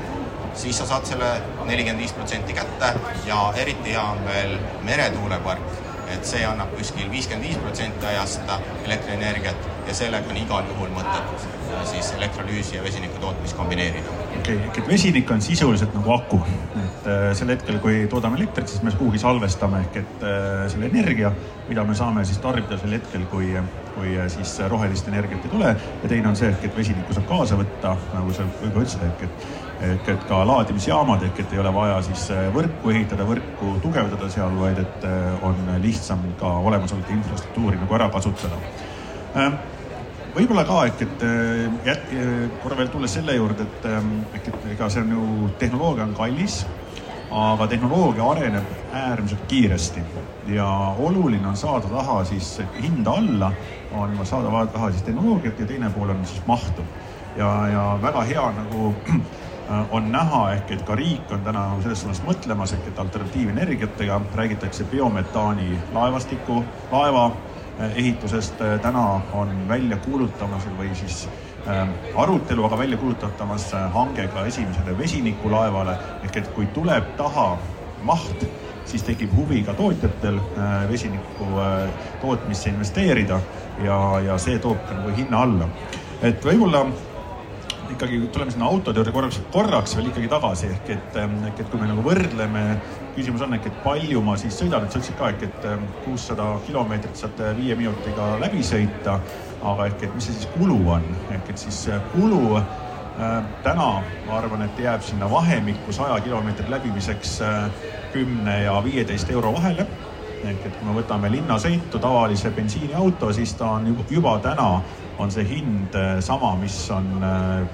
siis 0.53 0.77
sa 0.77 0.85
saad 0.85 1.09
selle 1.09 1.31
nelikümmend 1.65 2.05
viis 2.05 2.13
protsenti 2.13 2.53
kätte. 2.53 2.93
Ja 3.25 3.47
eriti 3.57 3.97
hea 3.97 4.05
on 4.13 4.21
veel 4.29 4.59
meretuulepark, 4.85 5.82
et 6.13 6.25
see 6.27 6.45
annab 6.47 6.73
kuskil 6.77 7.09
viiskümmend 7.11 7.47
viis 7.47 7.59
protsenti 7.61 8.09
ajast 8.13 8.49
elektrienergiat 8.85 9.69
ja 9.87 9.95
sellega 9.97 10.31
on 10.31 10.39
igal 10.39 10.67
juhul 10.69 10.91
mõtet 10.95 11.47
siis 11.89 12.11
elektrolüüsi 12.17 12.77
ja 12.77 12.83
vesiniku 12.83 13.19
tootmist 13.19 13.57
kombineerida. 13.57 14.09
okei 14.39 14.55
okay,, 14.55 14.69
et 14.77 14.87
vesinik 14.87 15.31
on 15.31 15.41
sisuliselt 15.41 15.93
nagu 15.97 16.13
aku, 16.13 16.39
et 16.83 17.07
äh, 17.09 17.25
sel 17.37 17.51
hetkel, 17.53 17.79
kui 17.83 18.05
toodame 18.11 18.37
elektrit, 18.39 18.69
siis 18.69 18.83
me 18.85 18.93
kuhugi 18.97 19.21
salvestame 19.21 19.81
ehk 19.85 19.99
et 20.03 20.27
äh, 20.27 20.63
selle 20.71 20.89
energia, 20.91 21.33
mida 21.69 21.83
me 21.87 21.97
saame 21.97 22.25
siis 22.29 22.39
tarbida 22.43 22.77
sel 22.81 22.95
hetkel, 22.97 23.25
kui, 23.31 23.51
kui 23.95 24.15
äh, 24.17 24.29
siis 24.31 24.55
rohelist 24.71 25.09
energiat 25.11 25.45
ei 25.45 25.53
tule 25.55 25.75
ja 25.75 26.09
teine 26.09 26.31
on 26.31 26.39
see 26.39 26.51
ehk, 26.53 26.69
et 26.69 26.77
vesinikku 26.77 27.17
saab 27.17 27.29
kaasa 27.31 27.59
võtta, 27.59 27.97
nagu 28.13 28.35
sa 28.35 28.47
juba 28.61 28.85
ütlesid, 28.85 29.05
ehk 29.09 29.27
et 29.29 29.62
ehk 29.81 30.09
et 30.13 30.25
ka 30.29 30.43
laadimisjaamad, 30.47 31.23
ehk 31.27 31.39
et 31.43 31.53
ei 31.53 31.59
ole 31.63 31.73
vaja 31.73 31.99
siis 32.05 32.25
äh, 32.31 32.47
võrku 32.55 32.93
ehitada, 32.93 33.25
võrku 33.27 33.75
tugevdada 33.83 34.29
seal, 34.31 34.55
vaid 34.59 34.79
et 34.83 35.07
äh, 35.09 35.45
on 35.45 35.59
lihtsam 35.83 36.23
ka 36.39 36.51
olemasolevat 36.69 37.11
infrastruktuuri 37.17 37.81
nagu 37.81 37.97
ära 37.97 38.09
kasutada. 38.13 38.59
Ähm, 39.39 39.57
võib-olla 40.35 40.63
ka 40.69 40.85
ehk, 40.89 41.03
et 41.07 41.25
äh, 41.27 41.65
jät-, 41.89 42.13
korra 42.63 42.79
veel 42.79 42.93
tulles 42.93 43.17
selle 43.19 43.35
juurde, 43.39 43.67
et 43.67 43.89
ähm, 43.91 44.15
ehk 44.33 44.53
et 44.53 44.71
ega 44.77 44.89
see 44.93 45.03
on 45.03 45.17
ju, 45.17 45.51
tehnoloogia 45.59 46.07
on 46.07 46.15
kallis, 46.17 46.63
aga 47.33 47.67
tehnoloogia 47.67 48.25
areneb 48.29 48.93
äärmiselt 48.93 49.47
kiiresti 49.49 50.03
ja 50.53 50.67
oluline 50.99 51.47
on 51.47 51.57
saada 51.57 51.87
taha 51.89 52.23
siis 52.29 52.61
hinda 52.81 53.11
alla, 53.11 53.51
on 53.91 54.19
saada 54.25 54.65
taha 54.73 54.91
siis 54.91 55.03
tehnoloogiat 55.03 55.59
ja 55.59 55.65
teine 55.65 55.89
pool 55.89 56.09
on 56.09 56.25
siis 56.25 56.45
mahtu. 56.47 56.85
ja, 57.37 57.67
ja 57.67 57.99
väga 58.01 58.21
hea 58.21 58.51
nagu 58.51 58.93
on 59.91 60.11
näha, 60.11 60.41
ehk 60.57 60.71
et 60.71 60.81
ka 60.87 60.95
riik 60.95 61.31
on 61.31 61.43
täna 61.45 61.63
selles 61.83 62.03
suunas 62.03 62.21
mõtlemas, 62.25 62.73
ehk 62.75 62.87
et 62.91 62.99
alternatiivenergiatega 62.99 64.19
räägitakse 64.35 64.83
biometaani 64.91 65.77
laevastiku, 65.93 66.63
laeva 66.91 67.25
äh, 67.29 67.95
ehitusest 67.95 68.61
äh, 68.61 68.79
täna 68.83 69.21
on 69.33 69.53
välja 69.69 69.97
kuulutamas 70.03 70.67
või 70.77 70.91
siis 70.99 71.29
äh, 71.67 71.87
arutelu, 72.15 72.65
aga 72.65 72.77
välja 72.77 72.97
kuulutatamas 72.97 73.71
hange 73.93 74.27
ka 74.27 74.45
esimesele 74.51 74.97
vesinikulaevale 74.97 75.97
ehk 76.23 76.43
et 76.43 76.51
kui 76.57 76.67
tuleb 76.75 77.15
taha 77.17 77.53
maht, 78.03 78.45
siis 78.85 79.03
tekib 79.03 79.31
huvi 79.35 79.63
ka 79.63 79.73
tootjatel 79.73 80.37
äh, 80.37 80.89
vesiniku 80.89 81.47
äh, 81.63 81.89
tootmisse 82.21 82.69
investeerida 82.69 83.39
ja, 83.83 83.99
ja 84.25 84.37
see 84.37 84.59
toob 84.59 84.91
nagu 84.91 85.15
hinna 85.17 85.41
alla. 85.47 85.69
et 86.21 86.45
võib-olla 86.45 86.85
ikkagi 87.93 88.19
tuleme 88.33 88.51
sinna 88.53 88.67
autode 88.69 88.99
juurde 88.99 89.13
korraks, 89.15 89.39
korraks 89.53 89.95
veel 89.97 90.09
ikkagi 90.11 90.29
tagasi, 90.31 90.69
ehk 90.75 90.91
et, 90.95 91.17
ähm, 91.21 91.35
ehk 91.49 91.63
et 91.63 91.71
kui 91.71 91.81
me 91.81 91.89
nagu 91.89 92.05
võrdleme, 92.05 92.63
küsimus 93.17 93.43
on 93.45 93.55
ehk, 93.57 93.67
et 93.69 93.81
palju 93.85 94.21
ma 94.25 94.37
siis 94.39 94.57
sõidan, 94.59 94.85
et 94.85 94.93
sa 94.93 95.01
ütlesid 95.01 95.19
ka 95.19 95.31
ehk, 95.33 95.45
et 95.49 95.67
ähm, 95.71 95.85
kuussada 96.05 96.47
kilomeetrit 96.67 97.19
saad 97.19 97.43
äh, 97.43 97.53
viie 97.57 97.77
minutiga 97.79 98.33
läbi 98.41 98.63
sõita, 98.65 99.19
aga 99.61 99.89
ehk, 99.91 100.07
et 100.07 100.15
mis 100.17 100.29
see 100.29 100.39
siis 100.39 100.49
kulu 100.55 100.79
on, 100.97 101.05
ehk 101.33 101.53
et 101.53 101.65
siis 101.65 101.83
äh, 101.93 102.01
kulu 102.13 102.57
äh, 102.59 102.71
täna 103.65 103.89
ma 104.27 104.39
arvan, 104.39 104.65
et 104.65 104.81
jääb 104.81 105.05
sinna 105.05 105.29
vahemikku 105.31 105.93
saja 105.93 106.17
kilomeetri 106.25 106.71
läbimiseks 106.71 107.37
kümne 108.13 108.63
ja 108.63 108.79
viieteist 108.85 109.29
euro 109.33 109.53
vahele 109.53 109.85
ehk 110.43 110.65
et 110.67 110.77
kui 110.77 110.87
me 110.87 110.95
võtame 110.97 111.31
linnasõitu, 111.31 111.99
tavalise 111.99 112.51
bensiiniauto, 112.55 113.31
siis 113.33 113.55
ta 113.59 113.71
on 113.77 113.87
juba 114.09 114.37
täna, 114.43 114.67
on 115.17 115.31
see 115.31 115.45
hind 115.47 115.95
sama, 116.25 116.55
mis 116.59 116.77
on 116.91 117.23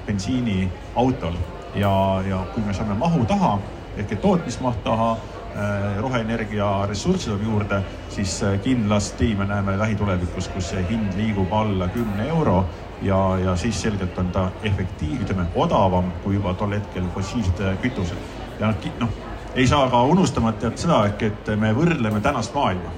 bensiiniautol 0.05 1.35
ja, 1.79 1.91
ja 2.27 2.45
kui 2.53 2.63
me 2.65 2.75
saame 2.75 2.97
mahu 2.99 3.25
taha 3.25 3.57
ehk 3.97 4.11
et 4.11 4.21
tootmismaht 4.21 4.83
taha 4.83 5.13
Äh, 5.55 6.01
roheenergia 6.01 6.85
ressursse 6.85 7.31
tuleb 7.31 7.41
juurde, 7.43 7.79
siis 8.13 8.35
äh, 8.43 8.59
kindlasti 8.61 9.31
me 9.35 9.47
näeme 9.49 9.73
lähitulevikus, 9.79 10.47
kus 10.53 10.67
see 10.69 10.83
hind 10.91 11.15
liigub 11.17 11.53
alla 11.57 11.87
kümne 11.89 12.27
euro 12.29 12.59
ja, 13.01 13.17
ja 13.41 13.55
siis 13.57 13.81
selgelt 13.81 14.17
on 14.21 14.29
ta 14.31 14.43
efektiiv, 14.61 15.23
ütleme 15.25 15.47
odavam 15.55 16.11
kui 16.21 16.35
juba 16.37 16.53
tol 16.53 16.77
hetkel 16.77 17.09
fossiilsed 17.15 17.63
kütused. 17.81 18.29
ja 18.59 18.69
noh, 18.99 19.17
ei 19.55 19.67
saa 19.67 19.89
ka 19.89 20.03
unustamata 20.03 20.65
jätta 20.65 20.81
seda, 20.81 20.99
ehk 21.09 21.23
et 21.29 21.53
me 21.57 21.71
võrdleme 21.75 22.21
tänast 22.21 22.53
maailma. 22.53 22.91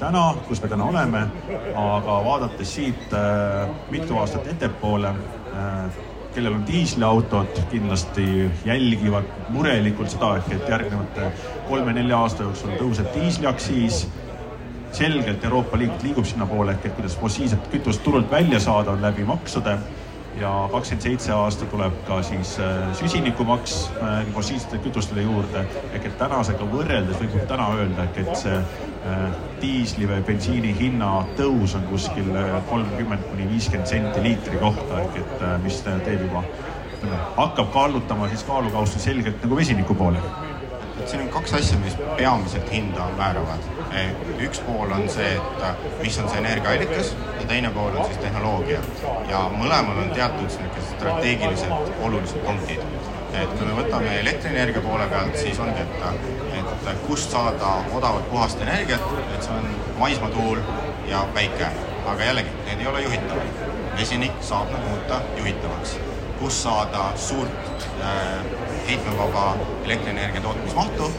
täna, 0.00 0.34
kus 0.48 0.62
me 0.62 0.68
täna 0.68 0.84
oleme, 0.88 1.26
aga 1.76 2.14
vaadates 2.24 2.74
siit 2.74 3.12
äh, 3.12 3.68
mitu 3.90 4.16
aastat 4.18 4.46
ettepoole 4.46 5.10
äh,, 5.10 5.98
kellel 6.34 6.54
on 6.54 6.66
diisliautod, 6.66 7.58
kindlasti 7.70 8.50
jälgivad 8.64 9.28
murelikult 9.48 10.10
seda, 10.10 10.36
et 10.38 10.68
järgnevate 10.68 11.32
kolme-nelja 11.68 12.18
aasta 12.18 12.46
jooksul 12.46 12.76
tõuseb 12.78 13.12
diisliaktsiis. 13.14 14.08
selgelt 14.92 15.44
Euroopa 15.44 15.78
Liit 15.78 16.02
liigub 16.02 16.24
sinnapoole 16.24 16.72
ehk 16.72 16.86
et 16.86 16.94
kuidas 16.94 17.18
fossiilset 17.18 17.68
kütust 17.70 18.02
turult 18.02 18.30
välja 18.30 18.60
saada, 18.60 18.90
on 18.90 19.02
läbi 19.02 19.24
maksude 19.24 19.78
ja 20.38 20.68
kakskümmend 20.72 21.02
seitse 21.02 21.32
aasta 21.32 21.66
tuleb 21.70 21.94
ka 22.06 22.20
siis 22.22 22.52
äh, 22.62 22.92
süsinikumaks 22.98 23.90
äh, 24.02 24.26
fossiilsete 24.34 24.78
kütustele 24.84 25.22
juurde. 25.22 25.64
ehk 25.92 26.06
et 26.06 26.18
tänasega 26.18 26.66
võrreldes 26.72 27.18
võib 27.20 27.46
täna 27.50 27.68
öelda, 27.78 28.06
et 28.22 28.34
see 28.38 28.56
äh, 28.56 29.24
diisli 29.62 30.08
või 30.08 30.20
bensiini 30.26 30.74
hinna 30.78 31.10
tõus 31.38 31.74
on 31.78 31.88
kuskil 31.90 32.30
kolmkümmend 32.70 33.26
kuni 33.30 33.48
viiskümmend 33.50 33.90
senti 33.90 34.22
liitri 34.28 34.60
kohta 34.62 35.02
ehk 35.06 35.18
et 35.24 35.42
mis 35.64 35.82
teeb 35.88 36.28
juba, 36.28 36.44
ütleme, 36.94 37.18
hakkab 37.40 37.74
kallutama 37.74 38.30
siis 38.30 38.46
kaalukausta 38.46 39.02
selgelt 39.02 39.42
nagu 39.42 39.58
vesiniku 39.58 39.98
poole 39.98 40.22
et 41.00 41.08
siin 41.08 41.22
on 41.22 41.28
kaks 41.32 41.54
asja, 41.56 41.78
mis 41.80 41.94
peamiselt 42.16 42.70
hinda 42.72 43.06
määravad. 43.16 43.68
üks 44.44 44.60
pool 44.66 44.92
on 44.92 45.08
see, 45.08 45.32
et 45.34 46.02
mis 46.02 46.18
on 46.20 46.28
see 46.28 46.38
energiaallikas 46.38 47.14
teine 47.50 47.70
pool 47.70 47.96
on 47.96 48.04
siis 48.04 48.18
tehnoloogia. 48.18 48.80
ja 49.28 49.38
mõlemal 49.50 49.96
on 49.98 50.10
teatud 50.14 50.44
niisugused 50.44 50.84
strateegiliselt 50.92 51.88
olulised 52.06 52.44
punktid. 52.44 52.82
et 53.40 53.54
kui 53.56 53.66
me 53.66 53.74
võtame 53.78 54.12
elektrienergia 54.20 54.82
poole 54.84 55.08
pealt, 55.10 55.38
siis 55.38 55.58
ongi, 55.58 55.82
et, 55.82 56.70
et 56.92 57.00
kust 57.08 57.34
saada 57.34 57.72
odavat 57.98 58.30
puhast 58.30 58.62
energiat, 58.62 59.02
et 59.34 59.42
see 59.42 59.56
on 59.56 59.66
maismaatuul 59.98 60.62
ja 61.10 61.24
päike. 61.34 61.72
aga 62.12 62.30
jällegi, 62.30 62.54
need 62.68 62.86
ei 62.86 62.86
ole 62.92 63.02
juhitavad. 63.08 63.58
vesinik 63.98 64.38
saab 64.52 64.70
nad 64.70 64.86
muuta 64.86 65.20
juhitavaks. 65.42 65.98
kust 66.38 66.62
saada 66.68 67.10
suurt 67.16 67.90
äh, 68.04 68.46
heitmevaba 68.86 69.56
elektrienergia 69.84 70.40
tootmismahtu, 70.40 71.12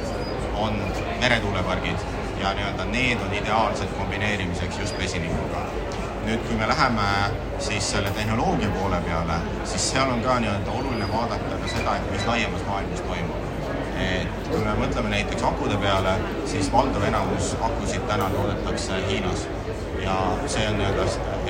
on 0.55 0.81
meretuulepargid 1.19 2.09
ja 2.39 2.53
nii-öelda 2.53 2.85
need 2.85 3.19
on 3.27 3.33
ideaalsed 3.43 3.97
kombineerimiseks 3.99 4.79
just 4.79 4.97
vesinikuga. 4.97 5.80
Nüüd, 6.31 6.43
kui 6.47 6.55
me 6.55 6.67
läheme 6.67 7.05
siis 7.59 7.91
selle 7.91 8.11
tehnoloogia 8.15 8.69
poole 8.79 8.99
peale, 9.05 9.39
siis 9.67 9.89
seal 9.91 10.11
on 10.11 10.21
ka 10.23 10.37
nii-öelda 10.39 10.71
oluline 10.79 11.07
vaadata 11.11 11.57
ka 11.63 11.71
seda, 11.73 11.95
et 11.95 12.11
mis 12.11 12.27
laiemas 12.27 12.67
maailmas 12.67 13.01
toimub. 13.07 13.47
et 14.01 14.47
kui 14.47 14.59
me 14.65 14.71
mõtleme 14.79 15.11
näiteks 15.11 15.43
akude 15.45 15.75
peale, 15.81 16.13
siis 16.49 16.71
valdav 16.73 17.03
enamus 17.09 17.51
akusid 17.67 18.07
täna 18.07 18.29
toodetakse 18.35 19.01
Hiinas 19.09 19.43
ja 20.01 20.15
see 20.47 20.63
on 20.69 20.79
nii-öelda 20.79 21.05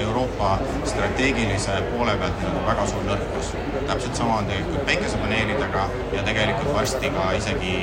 Euroopa 0.05 0.57
strateegilise 0.85 1.77
poole 1.93 2.17
pealt 2.23 2.41
nii-öelda 2.41 2.65
väga 2.65 2.87
suur 2.93 3.05
nõrkus. 3.07 3.53
täpselt 3.87 4.15
sama 4.15 4.37
on 4.41 4.49
tegelikult 4.49 4.85
päikesepaneelidega 4.89 5.87
ja 6.17 6.23
tegelikult 6.23 6.73
varsti 6.73 7.13
ka 7.19 7.31
isegi 7.37 7.75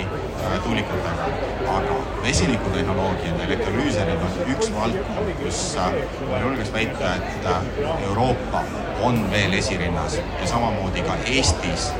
tuulikutega. 0.64 1.28
aga 1.68 1.97
vesinikutehnoloogiad 2.23 3.40
elektrolüüserid 3.47 4.23
on 4.26 4.52
üks 4.54 4.71
valdkond, 4.75 5.33
kus 5.42 5.62
äh, 5.76 5.97
ma 6.30 6.42
julgeks 6.45 6.73
väita, 6.73 7.15
et 7.15 7.47
äh, 7.47 8.02
Euroopa 8.10 8.63
on 9.02 9.30
veel 9.30 9.52
esirinnas 9.52 10.21
ja 10.41 10.47
samamoodi 10.47 11.02
ka 11.02 11.17
Eestis 11.26 11.93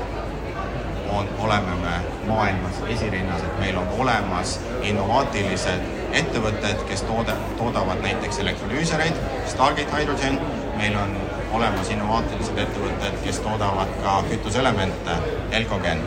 on, 1.12 1.28
oleme 1.38 1.74
me 1.82 1.94
maailmas 2.26 2.82
esirinnas, 2.88 3.42
et 3.42 3.58
meil 3.60 3.76
on 3.76 3.88
olemas 3.98 4.60
innovaatilised 4.82 5.80
ettevõtted, 6.12 6.84
kes 6.88 7.02
toode, 7.08 7.34
toodavad 7.58 8.00
näiteks 8.02 8.38
elektrolüüsereid, 8.44 9.16
Stargate 9.46 9.92
Hydrogen, 9.96 10.40
meil 10.76 10.96
on 10.96 11.16
olemas 11.52 11.90
innovaatilised 11.90 12.58
ettevõtted, 12.58 13.20
kes 13.24 13.40
toodavad 13.44 13.92
ka 14.02 14.22
kütuseelemente, 14.30 15.20
Elcogen. 15.52 16.02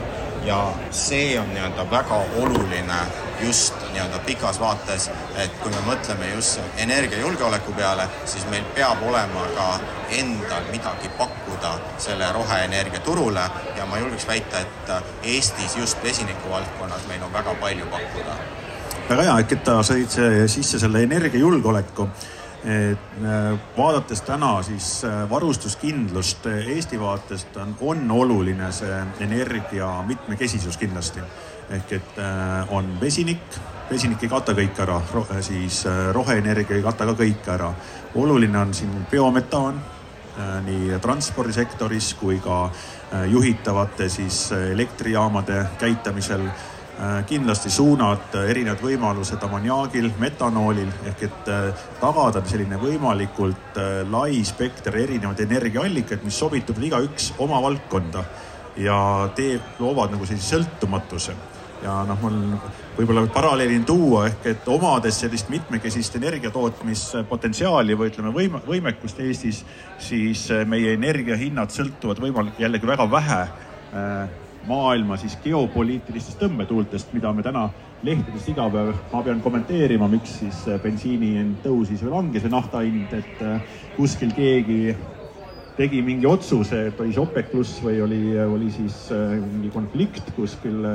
Ja 0.46 0.74
see 0.92 1.40
on 1.40 1.50
nii-öelda 1.54 1.86
väga 1.92 2.18
oluline 2.42 3.00
just 3.42 3.76
nii-öelda 3.94 4.20
pikas 4.26 4.60
vaates, 4.60 5.10
et 5.38 5.54
kui 5.62 5.72
me 5.72 5.82
mõtleme 5.86 6.32
just 6.34 6.60
energiajulgeoleku 6.78 7.74
peale, 7.78 8.08
siis 8.26 8.46
meil 8.50 8.66
peab 8.76 9.04
olema 9.06 9.46
ka 9.56 9.68
endal 10.18 10.66
midagi 10.72 11.10
pakkuda 11.18 11.76
selle 11.98 12.32
roheenergia 12.34 13.00
turule 13.06 13.46
ja 13.78 13.86
ma 13.86 14.02
julgeks 14.02 14.28
väita, 14.28 14.66
et 14.66 14.92
Eestis 15.24 15.78
just 15.78 16.04
vesiniku 16.04 16.50
valdkonnas 16.50 17.08
meil 17.08 17.24
on 17.24 17.34
väga 17.34 17.56
palju 17.62 17.86
pakkuda 17.94 18.38
väga 19.10 19.24
hea, 19.28 19.40
et 19.40 19.64
ta 19.66 19.82
sõid 19.86 20.14
sisse 20.52 20.80
selle 20.80 21.02
energiajulgeoleku. 21.04 22.08
Et 22.66 23.24
äh, 23.26 23.60
vaadates 23.78 24.22
täna 24.22 24.62
siis 24.64 25.04
äh, 25.06 25.30
varustuskindlust 25.30 26.46
äh, 26.46 26.68
Eesti 26.76 27.00
vaatest 27.00 27.58
on, 27.58 27.76
on 27.82 28.12
oluline 28.12 28.72
see 28.72 29.00
energia 29.20 29.90
mitmekesisus 30.08 30.78
kindlasti. 30.78 31.22
ehk 31.72 31.92
et 31.96 32.18
on 32.76 32.98
vesinik, 33.02 33.56
vesinik 33.90 34.24
ei 34.24 34.30
kata 34.30 34.52
kõike 34.52 34.82
ära, 34.84 34.98
siis 35.42 35.86
roheenergia 36.12 36.76
ei 36.76 36.84
kata 36.84 37.06
ka 37.06 37.14
kõike 37.16 37.54
ära. 37.54 37.70
oluline 38.16 38.58
on 38.60 38.74
siin 38.74 39.06
biometaan 39.12 39.80
nii 40.66 41.00
transpordisektoris 41.02 42.14
kui 42.20 42.40
ka 42.44 42.70
juhitavate 43.28 44.10
siis 44.10 44.52
elektrijaamade 44.52 45.66
käitamisel 45.80 46.44
kindlasti 47.28 47.70
suunad, 47.74 48.36
äh, 48.36 48.50
erinevad 48.52 48.82
võimalused 48.84 49.42
ammoniaagil, 49.46 50.12
metanoolil 50.22 50.90
ehk 51.10 51.24
et 51.26 51.50
äh, 51.50 51.86
tagada 52.02 52.44
selline 52.46 52.78
võimalikult 52.82 53.80
lai 54.12 54.44
spekter 54.46 54.98
erinevaid 55.02 55.40
energiaallikaid, 55.48 56.26
mis 56.28 56.38
sobituvad 56.38 56.84
igaüks 56.90 57.32
oma 57.42 57.62
valdkonda 57.64 58.26
ja 58.78 58.98
teeb, 59.36 59.80
loovad 59.80 60.14
nagu 60.14 60.28
sellise 60.28 60.56
sõltumatuse. 60.58 61.36
Ja 61.82 62.04
noh, 62.06 62.20
mul 62.22 62.36
võib-olla 62.94 63.24
paralleelini 63.34 63.82
tuua 63.90 64.28
ehk 64.30 64.46
et 64.52 64.68
omades 64.70 65.18
sellist 65.24 65.50
mitmekesist 65.50 66.20
energiatootmispotentsiaali 66.20 67.98
või 67.98 68.12
ütleme 68.12 68.34
võime, 68.36 68.62
võimekust 68.68 69.24
Eestis, 69.26 69.64
siis 69.98 70.46
meie 70.70 70.94
energiahinnad 70.94 71.74
sõltuvad 71.74 72.22
võimalik 72.22 72.62
jällegi 72.62 72.92
väga 72.92 73.10
vähe 73.10 73.42
äh, 73.42 74.38
maailma 74.68 75.18
siis 75.18 75.38
geopoliitilistest 75.44 76.40
tõmbetuultest, 76.42 77.14
mida 77.16 77.32
me 77.34 77.44
täna 77.46 77.68
lehtedest 78.06 78.52
iga 78.54 78.68
päev, 78.74 78.94
ma 79.12 79.24
pean 79.26 79.42
kommenteerima, 79.42 80.10
miks 80.12 80.38
siis 80.42 80.62
äh, 80.70 80.80
bensiini 80.82 81.36
hind 81.38 81.60
tõusis 81.66 82.02
või 82.06 82.14
langes 82.16 82.46
või 82.46 82.54
nafta 82.54 82.84
hind, 82.86 83.14
et 83.18 83.44
äh, 83.46 83.76
kuskil 83.98 84.34
keegi 84.38 84.96
tegi 85.78 86.02
mingi 86.06 86.28
otsuse, 86.30 86.88
et 86.90 87.02
oli 87.02 87.14
see 87.14 87.24
OPEC 87.24 87.52
pluss 87.54 87.82
või 87.84 88.02
oli, 88.06 88.24
oli 88.42 88.72
siis 88.74 89.04
äh, 89.16 89.38
mingi 89.42 89.74
konflikt 89.74 90.34
kuskil 90.38 90.86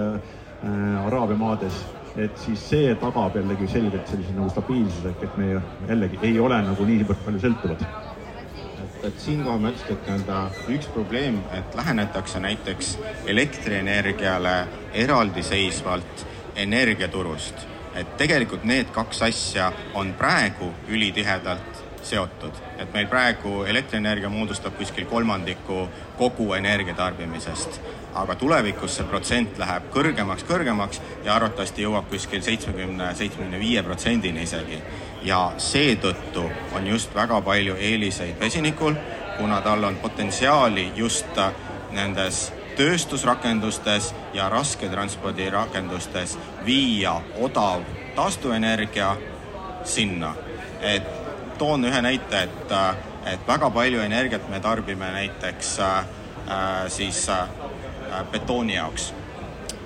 Araabia 0.66 1.36
maades, 1.38 1.76
et 2.18 2.38
siis 2.40 2.62
see 2.72 2.94
tagab 2.98 3.36
jällegi 3.36 3.68
selgelt 3.70 4.08
sellise 4.08 4.32
nagu 4.34 4.48
stabiilsuse, 4.50 5.12
et 5.22 5.38
me 5.38 5.52
jällegi 5.86 6.18
ei 6.26 6.40
ole 6.42 6.62
nagu 6.64 6.88
niivõrd 6.88 7.22
palju 7.26 7.42
sõltuvad 7.44 7.84
et 9.06 9.20
siinkohal 9.20 9.60
ma 9.62 9.70
ütleks, 9.70 9.92
et 9.92 10.08
nii-öelda 10.08 10.38
üks 10.74 10.88
probleem, 10.94 11.38
et 11.54 11.74
lähenetakse 11.78 12.40
näiteks 12.42 12.96
elektrienergiale 13.26 14.56
eraldiseisvalt 15.06 16.26
energiaturust. 16.56 17.66
et 17.96 18.16
tegelikult 18.20 18.64
need 18.68 18.90
kaks 18.92 19.22
asja 19.22 19.70
on 19.94 20.10
praegu 20.14 20.66
ülitihedalt 20.88 21.78
seotud, 22.02 22.58
et 22.78 22.92
meil 22.92 23.06
praegu 23.08 23.62
elektrienergia 23.64 24.28
moodustab 24.28 24.76
kuskil 24.76 25.06
kolmandiku 25.06 25.88
kogu 26.18 26.52
energiatarbimisest. 26.54 27.80
aga 28.16 28.34
tulevikus 28.34 28.94
see 28.96 29.04
protsent 29.04 29.58
läheb 29.58 29.90
kõrgemaks, 29.92 30.44
kõrgemaks 30.48 31.00
ja 31.24 31.34
arvatavasti 31.34 31.82
jõuab 31.82 32.06
kuskil 32.08 32.40
seitsmekümne, 32.42 33.14
seitsmekümne 33.14 33.58
viie 33.60 33.82
protsendini 33.82 34.42
isegi 34.42 34.80
ja 35.26 35.52
seetõttu 35.58 36.44
on 36.76 36.86
just 36.86 37.14
väga 37.14 37.40
palju 37.42 37.74
eeliseid 37.76 38.38
vesinikul, 38.40 38.94
kuna 39.38 39.60
tal 39.60 39.84
on 39.84 39.96
potentsiaali 39.98 40.92
just 40.96 41.40
nendes 41.90 42.52
tööstusrakendustes 42.76 44.12
ja 44.34 44.48
rasketranspordirakendustes 44.52 46.36
viia 46.64 47.16
odav 47.40 47.82
taastuvenergia 48.16 49.16
sinna. 49.84 50.34
et 50.80 51.02
toon 51.58 51.84
ühe 51.84 52.02
näite, 52.02 52.42
et, 52.42 52.72
et 53.32 53.48
väga 53.48 53.70
palju 53.70 54.00
energiat 54.00 54.48
me 54.50 54.60
tarbime 54.60 55.08
näiteks 55.12 55.78
äh, 55.80 56.04
siis 56.88 57.28
äh, 57.28 57.48
betooni 58.30 58.74
jaoks. 58.74 59.12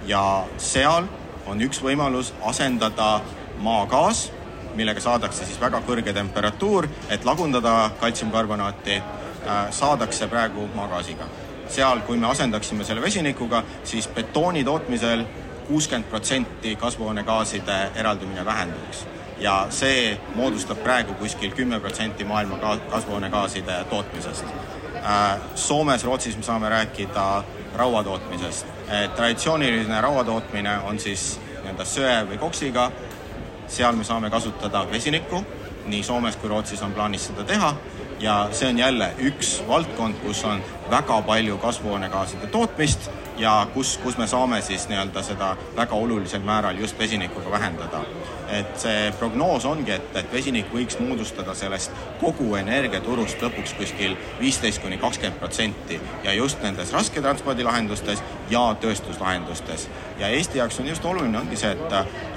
ja 0.06 0.44
seal 0.58 1.06
on 1.46 1.60
üks 1.60 1.80
võimalus 1.82 2.34
asendada 2.42 3.20
maagaas, 3.58 4.32
millega 4.74 5.00
saadakse 5.00 5.44
siis 5.44 5.60
väga 5.60 5.82
kõrge 5.86 6.14
temperatuur, 6.16 6.88
et 7.10 7.24
lagundada 7.24 7.90
kaltsiumkarbonaati 8.00 8.96
äh,, 8.96 9.70
saadakse 9.70 10.28
praegu 10.28 10.68
maagaasiga. 10.74 11.28
seal, 11.70 12.00
kui 12.02 12.16
me 12.18 12.26
asendaksime 12.26 12.84
selle 12.84 13.02
vesinikuga, 13.02 13.62
siis 13.84 14.08
betooni 14.08 14.64
tootmisel 14.64 15.24
kuuskümmend 15.68 16.08
protsenti 16.10 16.76
kasvuhoonegaaside 16.76 17.76
eraldumine 17.94 18.44
vähenduks 18.44 19.06
ja 19.40 19.66
see 19.70 20.20
moodustab 20.34 20.82
praegu 20.84 21.14
kuskil 21.14 21.52
kümme 21.56 21.80
protsenti 21.80 22.24
maailma 22.24 22.58
kasvuhoonegaaside 22.90 23.84
tootmisest. 23.90 24.44
Äh, 24.96 25.38
Soomes, 25.54 26.04
Rootsis 26.04 26.36
me 26.36 26.42
saame 26.42 26.68
rääkida 26.68 27.44
raua 27.74 28.04
tootmisest. 28.04 28.66
traditsiooniline 29.16 30.00
raua 30.00 30.24
tootmine 30.24 30.78
on 30.78 30.98
siis 30.98 31.40
nii-öelda 31.62 31.84
söe 31.84 32.14
või 32.26 32.38
koksiga, 32.38 32.90
seal 33.70 33.96
me 33.96 34.04
saame 34.04 34.30
kasutada 34.30 34.84
vesinikku, 34.90 35.44
nii 35.86 36.02
Soomes 36.02 36.36
kui 36.36 36.50
Rootsis 36.50 36.82
on 36.82 36.92
plaanis 36.92 37.30
seda 37.30 37.44
teha. 37.46 37.74
Ja 38.20 38.48
see 38.52 38.68
on 38.68 38.78
jälle 38.78 39.12
üks 39.30 39.62
valdkond, 39.68 40.18
kus 40.24 40.44
on 40.44 40.60
väga 40.90 41.22
palju 41.22 41.56
kasvuhoonegaaside 41.58 42.50
tootmist 42.52 43.08
ja 43.40 43.66
kus, 43.74 43.98
kus 44.02 44.18
me 44.18 44.26
saame 44.26 44.60
siis 44.62 44.88
nii-öelda 44.88 45.22
seda 45.24 45.54
väga 45.76 45.94
olulisel 45.96 46.42
määral 46.44 46.78
just 46.78 46.98
vesinikuga 46.98 47.50
vähendada. 47.50 48.00
et 48.50 48.80
see 48.82 49.12
prognoos 49.18 49.64
ongi, 49.64 49.92
et, 49.94 50.16
et 50.16 50.32
vesinik 50.32 50.72
võiks 50.74 50.96
moodustada 50.98 51.54
sellest 51.54 51.92
kogu 52.20 52.48
energiaturust 52.58 53.42
lõpuks 53.42 53.76
kuskil 53.78 54.16
viisteist 54.40 54.82
kuni 54.82 54.98
kakskümmend 54.98 55.38
protsenti 55.38 56.00
ja 56.24 56.32
just 56.34 56.62
nendes 56.62 56.92
rasketranspordilahendustes 56.92 58.22
ja 58.50 58.64
tööstuslahendustes. 58.80 59.88
ja 60.18 60.28
Eesti 60.28 60.58
jaoks 60.58 60.80
on 60.80 60.88
just 60.88 61.04
oluline 61.04 61.38
ongi 61.38 61.56
see, 61.56 61.70
et, 61.70 61.94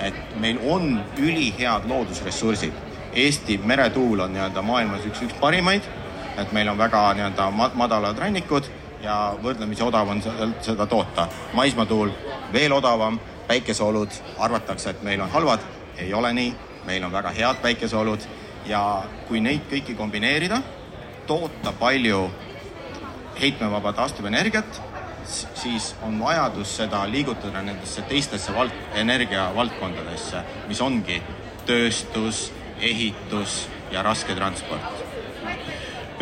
et 0.07 0.37
meil 0.39 0.61
on 0.69 1.01
ülihead 1.17 1.89
loodusressursid. 1.89 2.73
Eesti 3.13 3.57
meretuul 3.57 4.19
on 4.19 4.33
nii-öelda 4.33 4.61
maailmas 4.61 5.05
üks, 5.09 5.25
üks 5.25 5.35
parimaid, 5.41 5.89
et 6.37 6.51
meil 6.53 6.69
on 6.69 6.77
väga 6.77 7.03
nii-öelda 7.17 7.51
madalad 7.73 8.17
rannikud 8.17 8.69
ja 9.03 9.15
võrdlemisi 9.43 9.83
odav 9.83 10.09
on 10.09 10.21
seda 10.61 10.85
toota. 10.87 11.27
maismaatuul 11.53 12.11
veel 12.53 12.71
odavam, 12.71 13.19
päikeseolud 13.47 14.09
arvatakse, 14.39 14.89
et 14.89 15.03
meil 15.03 15.21
on 15.21 15.29
halvad, 15.29 15.59
ei 15.97 16.13
ole 16.13 16.33
nii, 16.33 16.55
meil 16.85 17.03
on 17.03 17.11
väga 17.11 17.29
head 17.35 17.61
päikeseolud. 17.61 18.27
Ja 18.65 19.03
kui 19.27 19.41
neid 19.43 19.67
kõiki 19.71 19.95
kombineerida, 19.99 20.61
toota 21.27 21.73
palju 21.79 22.29
heitmevaba 23.41 23.93
taastuvenergiat, 23.93 24.81
siis 25.27 25.95
on 26.03 26.19
vajadus 26.19 26.77
seda 26.77 27.03
liigutada 27.11 27.61
nendesse 27.61 28.01
teistesse 28.07 28.55
vald-, 28.55 28.75
energiavaldkondadesse, 28.95 30.43
mis 30.67 30.81
ongi 30.81 31.19
tööstus, 31.67 32.51
ehitus 32.79 33.65
ja 33.91 34.03
rasketransport 34.03 35.02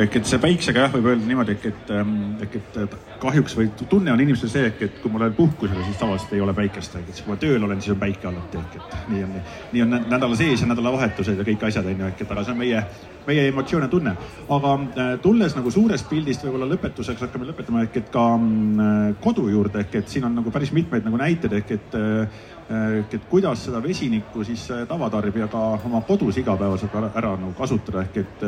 ehk 0.06 0.16
et 0.20 0.28
see 0.30 0.40
päiksega 0.42 0.86
jah, 0.86 0.94
võib 0.94 1.10
öelda 1.12 1.28
niimoodi, 1.30 1.56
ehk 1.58 1.66
et, 1.70 1.92
ähm, 1.96 2.16
ehk 2.44 2.58
et 2.60 2.96
kahjuks 3.22 3.56
või 3.58 3.70
tunne 3.90 4.14
on 4.14 4.24
inimestel 4.24 4.52
see, 4.52 4.66
ehk 4.72 4.82
et 4.88 5.00
kui 5.04 5.12
ma 5.14 5.22
lähen 5.24 5.36
puhkusele, 5.38 5.84
siis 5.88 6.00
tavaliselt 6.00 6.34
ei 6.38 6.42
ole 6.42 6.56
päikest, 6.58 6.98
ehk 6.98 7.10
et 7.10 7.20
siis 7.20 7.26
kui 7.26 7.34
ma 7.34 7.40
tööl 7.42 7.68
olen, 7.68 7.82
siis 7.82 7.96
on 7.96 8.02
päike 8.02 8.30
alati, 8.32 8.62
ehk 8.62 8.78
et 8.80 9.10
nii 9.14 9.24
on, 9.28 9.36
nii 9.74 9.86
on 9.86 9.98
nädala 10.14 10.40
sees 10.40 10.64
ja 10.64 10.70
nädalavahetused 10.72 11.42
ja 11.42 11.48
kõik 11.48 11.68
asjad 11.70 11.90
on 11.92 12.06
ju, 12.06 12.12
ehk 12.12 12.26
et 12.26 12.36
aga 12.36 12.46
see 12.48 12.56
on 12.56 12.62
meie, 12.64 12.84
meie 13.28 13.48
emotsioon 13.48 13.84
ja 13.86 13.90
tunne. 13.90 14.16
aga 14.50 14.74
äh, 14.74 15.12
tulles 15.22 15.56
nagu 15.56 15.72
suurest 15.72 16.10
pildist 16.10 16.46
võib-olla 16.46 16.70
lõpetuseks 16.72 17.26
hakkame 17.26 17.50
lõpetama 17.52 17.84
ehk 17.86 18.00
et 18.02 18.10
ka 18.14 18.24
äh, 18.38 19.12
kodu 19.24 19.48
juurde 19.50 19.84
ehk 19.84 20.00
et 20.02 20.10
siin 20.10 20.26
on 20.28 20.40
nagu 20.40 20.52
päris 20.52 20.74
mitmeid 20.74 21.06
nagu 21.06 21.20
näiteid 21.22 21.54
ehk 21.60 21.78
et 21.78 22.00
äh, 22.00 22.42
et 22.72 23.26
kuidas 23.28 23.66
seda 23.66 23.82
vesinikku 23.84 24.46
siis 24.48 24.62
tavatarbija 24.88 25.50
ka 25.52 25.62
oma 25.90 26.00
kodus 26.08 26.38
igapäevaselt 26.40 26.94
ära, 26.96 27.10
ära 27.20 27.32
nagu 27.36 27.52
kasutada, 27.58 28.06
ehk 28.06 28.22
et 28.22 28.46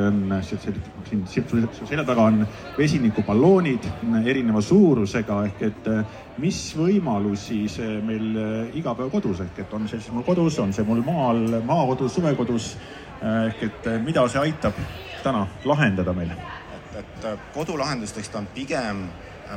siin, 1.10 1.26
siin 1.28 1.68
selja 1.90 2.06
taga 2.08 2.30
on 2.30 2.46
vesinikuballoonid 2.78 3.90
erineva 4.24 4.62
suurusega 4.64 5.42
ehk 5.50 5.66
et 5.68 5.92
mis 6.40 6.62
võimalusi 6.80 7.66
see 7.68 8.00
meil 8.08 8.40
iga 8.80 8.96
päev 8.96 9.12
kodus 9.12 9.44
ehk 9.44 9.60
et 9.66 9.76
on 9.76 9.92
see 9.92 10.00
siis 10.00 10.16
mul 10.16 10.24
kodus, 10.24 10.56
on 10.64 10.72
see 10.72 10.88
mul 10.88 11.04
maal, 11.04 11.44
maakodus, 11.68 12.16
suvekodus 12.16 12.78
ehk 13.24 13.64
et 13.64 13.92
mida 14.04 14.26
see 14.28 14.42
aitab 14.42 14.80
täna 15.24 15.46
lahendada 15.66 16.14
meil? 16.14 16.32
et, 16.34 16.98
et 17.00 17.28
kodulahendustest 17.54 18.36
on 18.36 18.48
pigem 18.54 19.06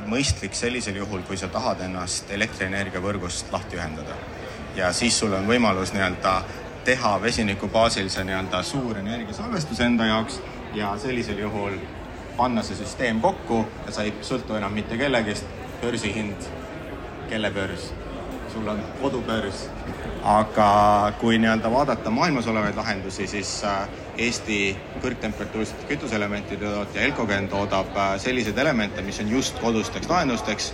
mõistlik 0.07 0.55
sellisel 0.55 0.97
juhul, 1.01 1.23
kui 1.27 1.39
sa 1.41 1.49
tahad 1.49 1.81
ennast 1.87 2.31
elektrienergiavõrgust 2.31 3.53
lahti 3.53 3.79
ühendada. 3.79 4.17
Ja 4.77 4.93
siis 4.93 5.19
sul 5.19 5.33
on 5.33 5.47
võimalus 5.49 5.95
nii-öelda 5.95 6.35
teha 6.85 7.17
vesiniku 7.23 7.69
baasil 7.73 8.11
see 8.13 8.25
nii-öelda 8.29 8.63
suur 8.63 8.99
energiasalvestus 9.01 9.81
enda 9.81 10.07
jaoks 10.07 10.41
ja 10.75 10.93
sellisel 11.01 11.39
juhul 11.41 11.79
panna 12.37 12.63
see 12.63 12.77
süsteem 12.77 13.21
kokku 13.21 13.65
ja 13.87 13.95
sa 13.97 14.05
ei 14.05 14.13
sõltu 14.27 14.59
enam 14.59 14.75
mitte 14.77 14.99
kellegist, 15.01 15.49
börsihind, 15.81 16.51
kelle 17.31 17.51
börs, 17.51 17.89
sul 18.57 18.69
on 18.69 18.81
kodubörs. 19.01 19.69
aga 20.27 21.13
kui 21.21 21.39
nii-öelda 21.39 21.71
vaadata 21.71 22.11
maailmas 22.11 22.47
olevaid 22.51 22.77
lahendusi, 22.77 23.27
siis 23.31 23.51
äh, 23.65 23.89
Eesti 24.19 24.77
kõrgtemperatuursete 25.03 25.87
kütuseelementide 25.91 26.71
tootja 26.73 27.05
Elcogen 27.07 27.49
toodab 27.53 27.93
äh, 27.97 28.15
selliseid 28.19 28.59
elemente, 28.59 29.05
mis 29.07 29.21
on 29.23 29.31
just 29.31 29.61
kodusteks 29.63 30.09
lahendusteks, 30.11 30.73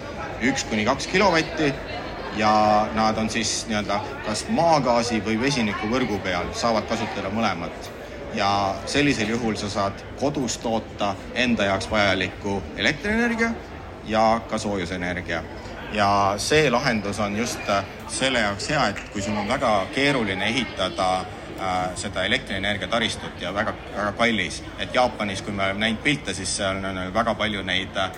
üks 0.48 0.64
kuni 0.70 0.86
kaks 0.88 1.10
kilovatti 1.12 1.72
ja 2.36 2.52
nad 2.94 3.18
on 3.18 3.28
siis 3.30 3.66
nii-öelda 3.68 3.98
kas 4.26 4.46
maagaasi 4.48 5.20
või 5.26 5.40
vesinikuvõrgu 5.42 6.22
peal, 6.24 6.54
saavad 6.54 6.88
kasutada 6.88 7.34
mõlemat. 7.34 7.90
ja 8.34 8.74
sellisel 8.88 9.28
juhul 9.28 9.58
sa 9.60 9.68
saad 9.68 9.98
kodus 10.20 10.56
toota 10.58 11.14
enda 11.34 11.64
jaoks 11.64 11.90
vajalikku 11.90 12.62
elektrienergia 12.76 13.50
ja 14.08 14.40
ka 14.48 14.58
soojusenergia. 14.58 15.42
Ja 15.92 16.34
see 16.38 16.70
lahendus 16.70 17.20
on 17.20 17.36
just 17.36 17.70
selle 18.08 18.40
jaoks 18.40 18.68
hea, 18.70 18.88
et 18.88 19.04
kui 19.12 19.22
sul 19.22 19.36
on 19.36 19.48
väga 19.48 19.86
keeruline 19.94 20.48
ehitada 20.48 21.12
Äh, 21.62 21.92
seda 21.94 22.24
elektrienergia 22.26 22.88
taristut 22.90 23.40
ja 23.40 23.52
väga, 23.54 23.74
väga 23.94 24.12
kallis. 24.18 24.62
et 24.78 24.94
Jaapanis, 24.94 25.42
kui 25.42 25.52
me 25.52 25.62
oleme 25.64 25.78
näinud 25.78 26.00
pilte, 26.02 26.34
siis 26.34 26.56
seal 26.56 26.80
on 26.82 26.96
väga 27.14 27.34
palju 27.38 27.62
neid 27.62 27.96
äh, 28.02 28.08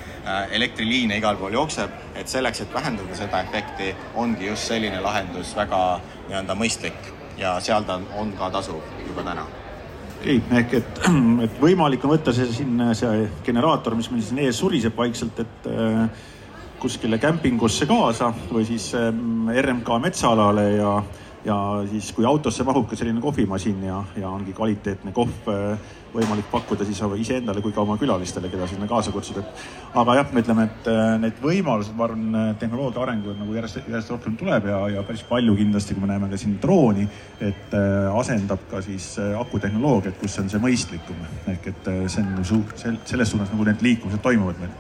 elektriliine 0.56 1.18
igal 1.20 1.36
pool 1.36 1.52
jookseb, 1.52 1.90
et 2.16 2.28
selleks, 2.28 2.62
et 2.64 2.72
vähendada 2.74 3.16
seda 3.18 3.42
efekti, 3.44 3.90
ongi 4.14 4.46
just 4.46 4.70
selline 4.70 5.02
lahendus 5.04 5.52
väga 5.56 5.80
nii-öelda 6.28 6.56
mõistlik. 6.56 7.10
Ja 7.36 7.58
seal 7.60 7.84
ta 7.84 7.98
on 8.16 8.32
ka 8.38 8.48
tasuv 8.54 8.80
juba 9.08 9.26
täna. 9.26 9.44
Ei, 10.24 10.40
ehk 10.62 10.78
et, 10.80 11.04
et 11.48 11.60
võimalik 11.60 12.06
on 12.06 12.14
võtta 12.14 12.32
see 12.32 12.48
siin 12.48 12.80
see 12.96 13.26
generaator, 13.44 13.98
mis 13.98 14.08
meil 14.14 14.24
siin 14.24 14.40
ees 14.46 14.62
suriseb 14.62 14.96
vaikselt, 14.96 15.44
et 15.44 15.68
äh, 15.68 16.24
kuskile 16.84 17.16
kämpingusse 17.18 17.86
kaasa 17.88 18.28
või 18.52 18.66
siis 18.68 18.90
RMK 18.94 20.00
metsaalale 20.04 20.66
ja 20.76 20.96
ja 21.44 21.56
siis, 21.90 22.12
kui 22.16 22.24
autosse 22.24 22.64
mahub 22.64 22.86
ka 22.88 22.96
selline 22.96 23.20
kohvimasin 23.20 23.82
ja, 23.84 23.98
ja 24.16 24.30
ongi 24.32 24.54
kvaliteetne 24.56 25.12
kohv 25.12 25.50
äh, 25.52 25.90
võimalik 26.14 26.46
pakkuda 26.50 26.86
siis 26.86 27.00
iseendale 27.20 27.60
kui 27.60 27.72
ka 27.74 27.82
oma 27.82 27.96
külalistele, 28.00 28.48
keda 28.48 28.68
sinna 28.70 28.86
kaasa 28.88 29.12
kutsuda, 29.12 29.42
aga 29.98 30.14
jah, 30.20 30.30
ütleme, 30.40 30.68
et 30.70 30.88
äh, 30.88 31.02
need 31.20 31.42
võimalused, 31.42 31.96
ma 31.98 32.06
arvan, 32.06 32.24
äh, 32.38 32.46
tehnoloogia 32.60 33.02
arengu 33.02 33.34
nagu 33.36 33.58
järjest, 33.58 33.82
järjest 33.82 34.14
rohkem 34.14 34.38
tuleb 34.40 34.70
ja, 34.70 34.80
ja 34.94 35.04
päris 35.04 35.26
palju 35.28 35.56
kindlasti, 35.58 35.96
kui 35.96 36.06
me 36.06 36.12
näeme 36.14 36.30
ka 36.32 36.40
siin 36.40 36.56
drooni, 36.62 37.04
et 37.44 37.76
asendab 38.14 38.64
ka 38.70 38.80
siis 38.84 39.12
akutehnoloogiat, 39.40 40.16
kus 40.22 40.38
on 40.40 40.48
see 40.48 40.62
mõistlikum. 40.62 41.20
Ehk 41.50 41.68
et 41.74 41.92
see 42.08 42.24
on 42.24 42.46
su-, 42.46 42.64
selles 42.78 43.34
suunas 43.34 43.52
nagu 43.52 43.68
need 43.68 43.84
liikumised 43.84 44.24
toimuvad 44.24 44.64
meil 44.64 44.72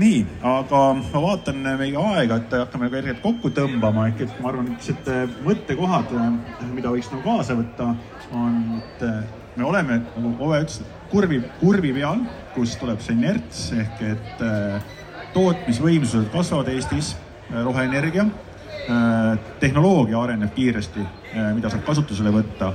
nii, 0.00 0.24
aga 0.42 0.80
ma 0.98 1.22
vaatan 1.22 1.60
meie 1.78 1.94
aega, 1.98 2.38
et 2.40 2.54
hakkame 2.58 2.90
kergelt 2.92 3.20
kokku 3.22 3.50
tõmbama, 3.54 4.08
ehk 4.10 4.24
et 4.26 4.40
ma 4.42 4.50
arvan, 4.50 4.72
niisugused 4.72 5.10
äh, 5.12 5.36
mõttekohad, 5.46 6.14
äh, 6.18 6.64
mida 6.74 6.92
võiks 6.94 7.10
nagu 7.12 7.22
kaasa 7.24 7.56
võtta, 7.58 7.92
on, 8.34 8.56
et 8.80 9.04
äh, 9.06 9.20
me 9.54 9.68
oleme, 9.68 10.00
nagu 10.16 10.34
Ove 10.44 10.64
ütles, 10.64 10.80
kurvi, 11.12 11.38
kurvi 11.60 11.92
peal, 11.94 12.24
kus 12.56 12.74
tuleb 12.80 13.02
see 13.04 13.14
inerts. 13.14 13.68
Ehk 13.78 14.02
et 14.08 14.42
tootmisvõimsused 15.34 16.26
kasvavad 16.32 16.72
Eestis, 16.72 17.12
roheenergia, 17.54 18.24
tehnoloogia 19.62 20.18
areneb 20.18 20.50
kiiresti, 20.56 21.06
mida 21.54 21.70
saab 21.70 21.86
kasutusele 21.86 22.32
võtta 22.34 22.72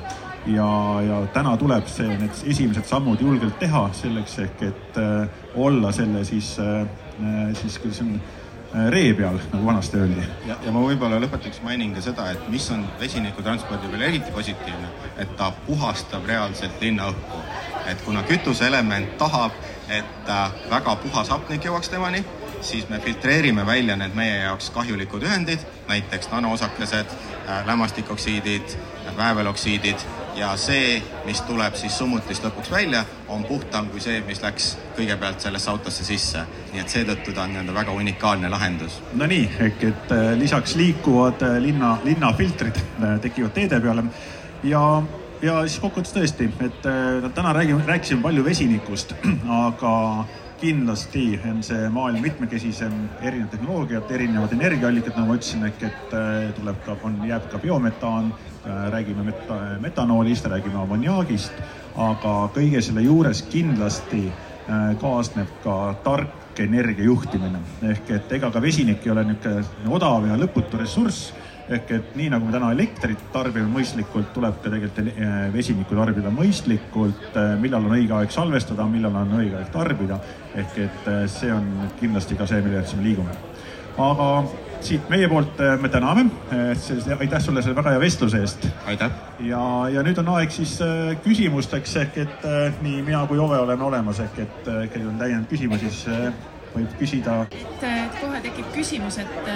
ja, 0.55 0.69
ja 1.05 1.19
täna 1.33 1.57
tuleb 1.57 1.87
see, 1.87 2.07
need 2.21 2.43
esimesed 2.53 2.87
sammud 2.89 3.21
julgelt 3.21 3.59
teha 3.59 3.89
selleks 3.93 4.39
ehk, 4.45 4.63
et 4.71 4.97
äh, 4.97 5.45
olla 5.55 5.91
selle 5.95 6.23
siis 6.27 6.55
äh, 6.59 6.87
Äh, 7.23 7.55
siis 7.61 7.79
kuidas 7.79 8.01
on 8.01 8.21
ree 8.89 9.13
peal, 9.13 9.39
nagu 9.51 9.65
vanasti 9.65 9.97
öeldi. 9.97 10.21
ja, 10.47 10.55
ja 10.63 10.71
ma 10.71 10.79
võib-olla 10.79 11.17
lõpetuseks 11.19 11.59
mainin 11.65 11.91
ka 11.91 12.03
seda, 12.05 12.29
et 12.31 12.45
mis 12.53 12.67
on 12.71 12.85
vesinikutranspordi 12.99 13.89
peal 13.91 14.05
eriti 14.07 14.31
positiivne, 14.31 14.91
et 15.19 15.33
ta 15.35 15.49
puhastab 15.65 16.27
reaalselt 16.29 16.79
linnaõhku. 16.81 17.41
et 17.87 18.01
kuna 18.05 18.23
kütuseelement 18.23 19.17
tahab, 19.17 19.51
et 19.89 20.31
väga 20.69 20.95
puhas 21.03 21.29
hapnik 21.29 21.65
jõuaks 21.65 21.89
temani, 21.89 22.23
siis 22.61 22.87
me 22.89 22.99
filtreerime 22.99 23.65
välja 23.65 23.95
need 23.95 24.15
meie 24.15 24.37
jaoks 24.43 24.69
kahjulikud 24.69 25.23
ühendid, 25.23 25.59
näiteks 25.87 26.31
nanoosakesed, 26.31 27.17
lämmastikoksiidid, 27.65 28.77
vääveloksiidid 29.17 30.07
ja 30.35 30.51
see, 30.57 30.99
mis 31.25 31.41
tuleb 31.47 31.75
siis 31.77 31.97
summutist 31.97 32.43
lõpuks 32.45 32.71
välja, 32.71 33.03
on 33.27 33.43
puhtam 33.47 33.89
kui 33.93 34.01
see, 34.03 34.19
mis 34.27 34.41
läks 34.43 34.71
kõigepealt 34.97 35.43
sellesse 35.43 35.71
autosse 35.71 36.05
sisse. 36.07 36.43
nii 36.73 36.81
et 36.81 36.89
seetõttu 36.89 37.33
ta 37.33 37.43
on 37.43 37.53
nii-öelda 37.53 37.73
väga 37.75 37.95
unikaalne 37.97 38.49
lahendus. 38.49 38.99
Nonii, 39.13 39.49
ehk 39.67 39.83
et 39.91 40.11
äh, 40.15 40.33
lisaks 40.39 40.75
liikuvad 40.75 41.41
äh, 41.45 41.57
linna, 41.61 41.97
linnafiltrid 42.03 42.77
äh, 42.77 43.17
tekivad 43.21 43.55
teede 43.57 43.79
peale 43.79 44.03
ja 44.63 44.83
ja 45.41 45.61
siis 45.67 45.79
kokkuvõttes 45.79 46.11
tõesti, 46.11 46.49
et 46.65 46.81
täna 47.35 47.53
räägime, 47.55 47.85
rääkisime 47.87 48.21
palju 48.21 48.43
vesinikust, 48.43 49.13
aga 49.65 49.93
kindlasti 50.59 51.39
on 51.49 51.63
see 51.63 51.89
maailm 51.93 52.21
mitmekesisem, 52.23 52.95
erinevad 53.21 53.53
tehnoloogiad, 53.55 54.11
erinevad 54.11 54.53
energiaallikad, 54.57 55.15
nagu 55.15 55.31
ma 55.31 55.39
ütlesin, 55.39 55.65
ehk 55.69 55.83
et 55.87 56.15
tuleb 56.57 56.79
ka, 56.85 56.97
on, 57.07 57.19
jääb 57.27 57.47
ka 57.51 57.61
biometaan 57.63 58.33
Äh, 58.65 58.91
räägime 58.91 59.23
meta-, 59.23 59.79
metanoolist, 59.79 60.45
räägime 60.45 60.81
ammoniaagist, 60.81 61.53
aga 61.95 62.33
kõige 62.51 62.81
selle 62.83 63.05
juures 63.05 63.39
kindlasti 63.47 64.25
äh, 64.27 64.89
kaasneb 64.99 65.53
ka 65.63 65.75
tark 66.03 66.59
energia 66.59 67.07
juhtimine. 67.07 67.61
ehk 67.87 68.11
et 68.11 68.31
ega 68.35 68.51
ka 68.51 68.61
vesinik 68.61 69.05
ei 69.05 69.13
ole 69.13 69.23
niisugune 69.29 69.95
odav 69.95 70.27
ja 70.27 70.35
lõputu 70.35 70.81
ressurss, 70.81 71.31
ehk 71.69 71.91
et 71.93 72.15
nii 72.17 72.29
nagu 72.33 72.47
me 72.47 72.53
täna 72.53 72.71
elektrit 72.73 73.21
tarbime 73.33 73.69
mõistlikult, 73.73 74.31
tuleb 74.33 74.57
ka 74.57 74.65
tegelikult 74.67 75.11
äh, 75.11 75.35
vesinikku 75.53 75.97
tarbida 75.97 76.31
mõistlikult, 76.33 77.37
millal 77.61 77.85
on 77.85 77.97
õige 77.97 78.15
aeg 78.17 78.33
salvestada, 78.33 78.87
millal 78.89 79.19
on 79.21 79.35
õige 79.41 79.59
aeg 79.59 79.69
tarbida. 79.73 80.19
ehk 80.55 80.79
et 80.81 81.05
see 81.29 81.51
on 81.53 81.67
kindlasti 81.99 82.35
ka 82.35 82.47
see, 82.49 82.61
mille 82.65 82.81
järgi 82.81 82.97
me 82.97 83.05
liigume. 83.05 83.37
aga 83.99 84.27
siit 84.81 85.09
meie 85.09 85.27
poolt 85.29 85.59
me 85.81 85.89
täname, 85.89 86.25
äh, 86.53 87.19
aitäh 87.19 87.41
sulle 87.43 87.61
selle 87.61 87.75
väga 87.75 87.95
hea 87.95 87.99
vestluse 87.99 88.41
eest. 88.41 88.67
aitäh. 88.87 89.11
ja, 89.39 89.63
ja 89.93 90.03
nüüd 90.03 90.17
on 90.23 90.33
aeg 90.39 90.51
siis 90.51 90.79
küsimusteks 91.23 91.97
ehk 92.05 92.23
et 92.25 92.47
nii 92.81 93.01
mina 93.01 93.25
kui 93.27 93.39
Ove 93.39 93.59
oleme 93.59 93.83
olemas 93.83 94.19
ehk 94.25 94.39
et 94.45 94.63
kellel 94.65 95.11
on 95.13 95.19
täiendavaid 95.21 95.51
küsimusi, 95.53 95.91
siis 95.91 96.07
võib 96.73 96.95
küsida. 97.01 97.41
et 97.51 98.21
kohe 98.21 98.41
tekib 98.41 98.73
küsimus, 98.73 99.21
et 99.21 99.51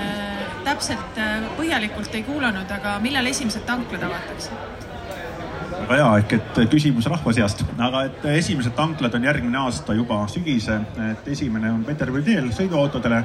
täpselt 0.66 1.20
põhjalikult 1.58 2.16
ei 2.16 2.24
kuulanud, 2.28 2.72
aga 2.72 2.98
millal 3.04 3.28
esimesed 3.32 3.66
tanklad 3.68 4.04
avatakse? 4.10 4.56
väga 5.84 5.96
hea, 6.00 6.12
ehk 6.22 6.34
et 6.38 6.60
küsimus 6.72 7.08
rahva 7.12 7.34
seast, 7.36 7.64
aga 7.82 8.06
et 8.08 8.28
esimesed 8.38 8.76
tanklad 8.78 9.16
on 9.18 9.26
järgmine 9.28 9.58
aasta 9.66 9.96
juba 9.98 10.22
sügise, 10.32 10.80
et 11.12 11.28
esimene 11.34 11.72
on 11.74 11.82
Peterburi 11.88 12.24
teel 12.28 12.52
sõiduautodele 12.56 13.24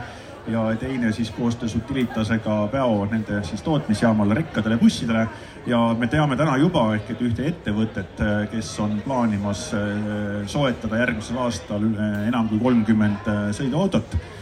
ja 0.49 0.77
teine 0.81 1.13
siis 1.13 1.31
koostöös 1.31 1.75
Utilitasega 1.77 2.69
Väo 2.73 3.05
nende 3.11 3.43
siis 3.45 3.63
tootmisjaamale, 3.63 4.35
rekkadele, 4.35 4.79
bussidele. 4.79 5.29
ja 5.67 5.97
me 5.99 6.07
teame 6.07 6.37
täna 6.37 6.57
juba 6.57 6.95
ehk 6.95 7.11
et 7.13 7.21
ühte 7.21 7.45
ettevõtet, 7.51 8.23
kes 8.51 8.71
on 8.81 9.03
plaanimas 9.05 9.69
äh, 9.77 10.47
soetada 10.47 11.03
järgmisel 11.03 11.39
aastal 11.45 11.85
enam 12.27 12.49
kui 12.49 12.59
kolmkümmend 12.63 13.29
äh, 13.29 13.43
sõiduautot, 13.59 14.15
äh, 14.15 14.38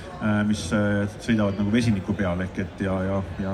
mis 0.49 0.63
sõidavad 0.71 1.59
nagu 1.59 1.73
vesiniku 1.73 2.15
peal 2.17 2.41
ehk 2.47 2.59
et 2.65 2.81
ja, 2.87 2.95
ja, 3.05 3.23
ja 3.43 3.53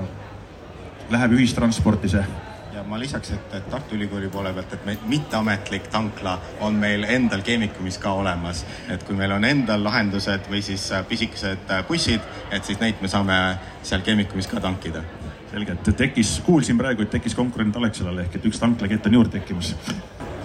läheb 1.10 1.34
ühistransporti 1.38 2.12
see 2.12 2.24
ja 2.72 2.82
ma 2.88 2.98
lisaks, 2.98 3.30
et, 3.30 3.54
et 3.54 3.68
Tartu 3.70 3.94
Ülikooli 3.94 4.28
poole 4.32 4.52
pealt, 4.56 4.72
et 4.72 4.84
meil 4.86 5.00
mitteametlik 5.06 5.88
tankla 5.92 6.38
on 6.64 6.76
meil 6.80 7.04
endal 7.04 7.42
Keemikumis 7.44 7.98
ka 8.00 8.12
olemas. 8.16 8.64
et 8.88 9.02
kui 9.04 9.16
meil 9.16 9.32
on 9.32 9.44
endal 9.44 9.84
lahendused 9.84 10.48
või 10.50 10.62
siis 10.64 10.88
äh, 10.92 11.04
pisikesed 11.08 11.70
äh, 11.70 11.84
bussid, 11.88 12.24
et 12.50 12.64
siis 12.64 12.80
neid 12.80 13.02
me 13.02 13.08
saame 13.12 13.38
seal 13.82 14.02
Keemikumis 14.02 14.48
ka 14.48 14.60
tankida. 14.60 15.04
selge, 15.52 15.72
et 15.72 15.96
tekkis, 15.96 16.40
kuulsin 16.46 16.78
praegu, 16.78 17.02
et 17.02 17.10
tekkis 17.10 17.34
konkurent 17.36 17.76
Alexelale 17.76 18.24
ehk 18.24 18.40
et 18.40 18.46
üks 18.48 18.58
tanklakett 18.58 19.06
on 19.06 19.20
juurde 19.20 19.38
tekkimas. 19.38 19.74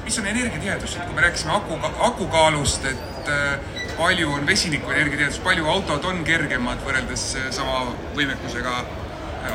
mis 0.04 0.20
on 0.20 0.28
energiatihedus, 0.28 0.96
et 0.96 1.06
kui 1.06 1.16
me 1.16 1.22
rääkisime 1.22 1.56
aku, 1.56 1.80
akukaalust, 2.12 2.86
et 2.86 3.32
äh, 3.32 3.77
palju 3.98 4.32
on 4.32 4.48
vesiniku 4.48 4.92
energiatihedus, 4.92 5.40
palju 5.40 5.68
autod 5.72 6.06
on 6.06 6.24
kergemad 6.28 6.82
võrreldes 6.86 7.26
sama 7.56 7.86
võimekusega 8.16 8.80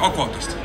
akuautost? 0.01 0.57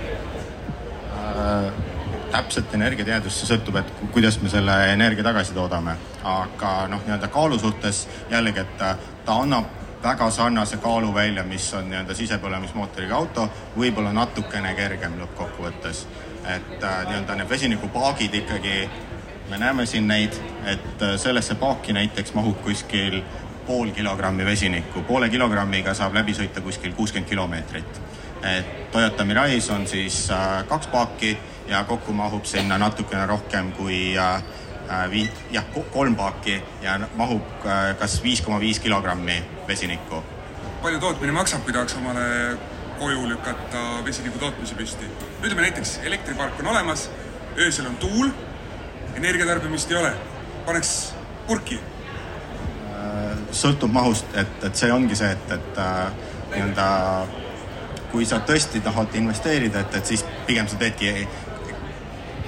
täpselt 2.32 2.74
energiatihedust, 2.76 3.40
see 3.40 3.48
sõltub, 3.48 3.78
et 3.80 3.92
kuidas 4.12 4.36
me 4.42 4.50
selle 4.52 4.74
energia 4.92 5.24
tagasi 5.24 5.54
toodame. 5.56 5.96
aga 6.24 6.72
noh, 6.92 7.04
nii-öelda 7.06 7.30
kaalu 7.32 7.60
suhtes 7.60 8.08
jällegi, 8.32 8.66
et 8.66 8.78
ta 8.78 9.36
annab 9.36 9.70
väga 10.04 10.30
sarnase 10.32 10.78
kaalu 10.78 11.14
välja, 11.14 11.44
mis 11.44 11.74
on 11.74 11.90
nii-öelda 11.90 12.16
sisepõlemismootoriga 12.16 13.16
auto, 13.16 13.48
võib-olla 13.78 14.14
natukene 14.14 14.74
kergem 14.76 15.20
lõppkokkuvõttes. 15.22 16.06
et 16.48 16.84
äh, 16.84 17.00
nii-öelda 17.08 17.36
need 17.36 17.50
vesinikupaagid 17.50 18.34
ikkagi, 18.34 18.90
me 19.50 19.58
näeme 19.58 19.86
siin 19.86 20.08
neid, 20.08 20.36
et 20.66 21.02
äh, 21.02 21.16
sellesse 21.16 21.56
paaki 21.56 21.94
näiteks 21.94 22.34
mahub 22.34 22.62
kuskil 22.64 23.22
pool 23.68 23.92
kilogrammi 23.92 24.46
vesinikku, 24.46 25.04
poole 25.08 25.30
kilogrammiga 25.30 25.94
saab 25.98 26.16
läbi 26.16 26.36
sõita 26.36 26.64
kuskil 26.64 26.94
kuuskümmend 26.96 27.30
kilomeetrit. 27.30 28.02
et 28.44 28.92
Toyota 28.92 29.26
Mirais 29.26 29.70
on 29.70 29.88
siis 29.88 30.30
äh, 30.32 30.64
kaks 30.68 30.88
paaki 30.88 31.38
ja 31.68 31.84
kokku 31.84 32.14
mahub 32.14 32.46
sinna 32.46 32.78
natukene 32.78 33.26
rohkem 33.26 33.72
kui 33.72 34.18
äh, 34.18 34.44
äh 34.90 35.10
vii-, 35.12 35.32
jah, 35.52 35.66
kolm 35.92 36.16
paaki 36.16 36.62
ja 36.82 37.00
mahub 37.16 37.44
kas 38.00 38.24
viis 38.24 38.42
koma 38.42 38.60
viis 38.60 38.80
kilogrammi 38.80 39.44
vesinikku. 39.68 40.24
palju 40.82 41.00
tootmine 41.00 41.32
maksab, 41.32 41.64
kui 41.64 41.74
tahaks 41.74 41.96
omale 41.96 42.58
koju 43.00 43.30
lükata 43.30 43.84
vesiniku 44.06 44.40
tootmise 44.40 44.76
püsti? 44.76 45.12
ütleme 45.44 45.62
näiteks 45.62 46.00
elektripark 46.04 46.60
on 46.60 46.68
olemas, 46.68 47.10
öösel 47.58 47.86
on 47.86 47.98
tuul, 47.98 48.32
energiatarbimist 49.16 49.92
ei 49.92 49.98
ole, 49.98 50.14
paneks 50.66 51.14
purki? 51.48 51.82
Sõltub 53.52 53.92
mahust, 53.94 54.26
et, 54.36 54.64
et 54.64 54.76
see 54.76 54.92
ongi 54.92 55.16
see, 55.16 55.30
et, 55.32 55.52
et 55.58 55.82
äh, 55.84 56.08
nii-öelda 56.54 56.88
kui 58.12 58.26
sa 58.26 58.40
tõesti 58.40 58.82
tahad 58.84 59.16
investeerida, 59.20 59.84
et, 59.84 60.00
et 60.00 60.14
siis 60.14 60.24
pigem 60.48 60.68
sa 60.68 60.80
teedki 60.80 61.28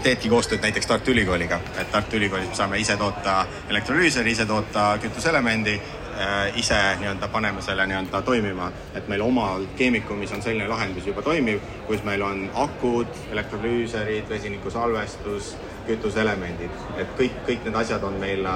teedki 0.03 0.29
koostööd 0.31 0.63
näiteks 0.63 0.87
Tartu 0.87 1.11
Ülikooliga, 1.11 1.59
et 1.77 1.91
Tartu 1.91 2.15
Ülikoolis 2.15 2.47
me 2.47 2.55
saame 2.55 2.77
ise 2.79 2.95
toota 2.97 3.41
elektrolüüseri, 3.69 4.31
ise 4.31 4.45
toota 4.47 4.93
kütuseelemendi 5.01 5.73
äh,, 5.75 6.57
ise 6.59 6.77
nii-öelda 7.01 7.27
paneme 7.27 7.61
selle 7.61 7.83
nii-öelda 7.89 8.21
toimima, 8.21 8.71
et 8.95 9.07
meil 9.11 9.21
omal 9.21 9.67
keemikumis 9.77 10.31
on 10.31 10.41
selline 10.41 10.67
lahendus 10.71 11.07
juba 11.07 11.21
toimiv, 11.21 11.59
kus 11.87 12.03
meil 12.07 12.23
on 12.23 12.45
akud, 12.63 13.11
elektrolüüserid, 13.31 14.29
vesinikusalvestus, 14.29 15.55
kütuseelemendid, 15.87 16.83
et 16.97 17.17
kõik, 17.19 17.43
kõik 17.49 17.67
need 17.67 17.81
asjad 17.83 18.03
on 18.07 18.15
meil 18.23 18.47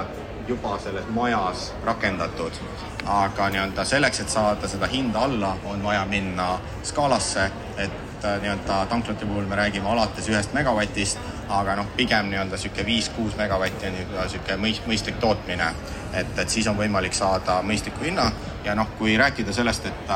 juba 0.47 0.77
selles 0.79 1.05
majas 1.09 1.73
rakendatud. 1.85 2.51
aga 3.05 3.49
nii-öelda 3.49 3.83
selleks, 3.85 4.19
et 4.19 4.29
saada 4.29 4.67
seda 4.67 4.87
hinda 4.87 5.19
alla, 5.19 5.57
on 5.67 5.83
vaja 5.83 6.05
minna 6.05 6.59
skaalasse, 6.83 7.49
et 7.77 8.23
äh, 8.25 8.37
nii-öelda 8.41 8.85
tanklate 8.89 9.25
puhul 9.25 9.45
me 9.45 9.55
räägime 9.55 9.89
alates 9.91 10.29
ühest 10.29 10.53
megavatist, 10.53 11.19
aga 11.49 11.75
noh, 11.75 11.89
pigem 11.97 12.31
nii-öelda 12.31 12.55
niisugune 12.55 12.85
viis-kuus 12.85 13.35
megavatti 13.35 13.89
on 13.89 13.97
niisugune 13.97 14.57
mõist-, 14.63 14.87
mõistlik 14.87 15.19
tootmine. 15.19 15.73
et, 16.13 16.39
et 16.39 16.49
siis 16.49 16.67
on 16.67 16.77
võimalik 16.77 17.13
saada 17.13 17.59
mõistliku 17.61 18.05
hinna 18.05 18.31
ja 18.63 18.75
noh, 18.75 18.87
kui 18.97 19.17
rääkida 19.17 19.53
sellest, 19.53 19.85
et 19.85 20.15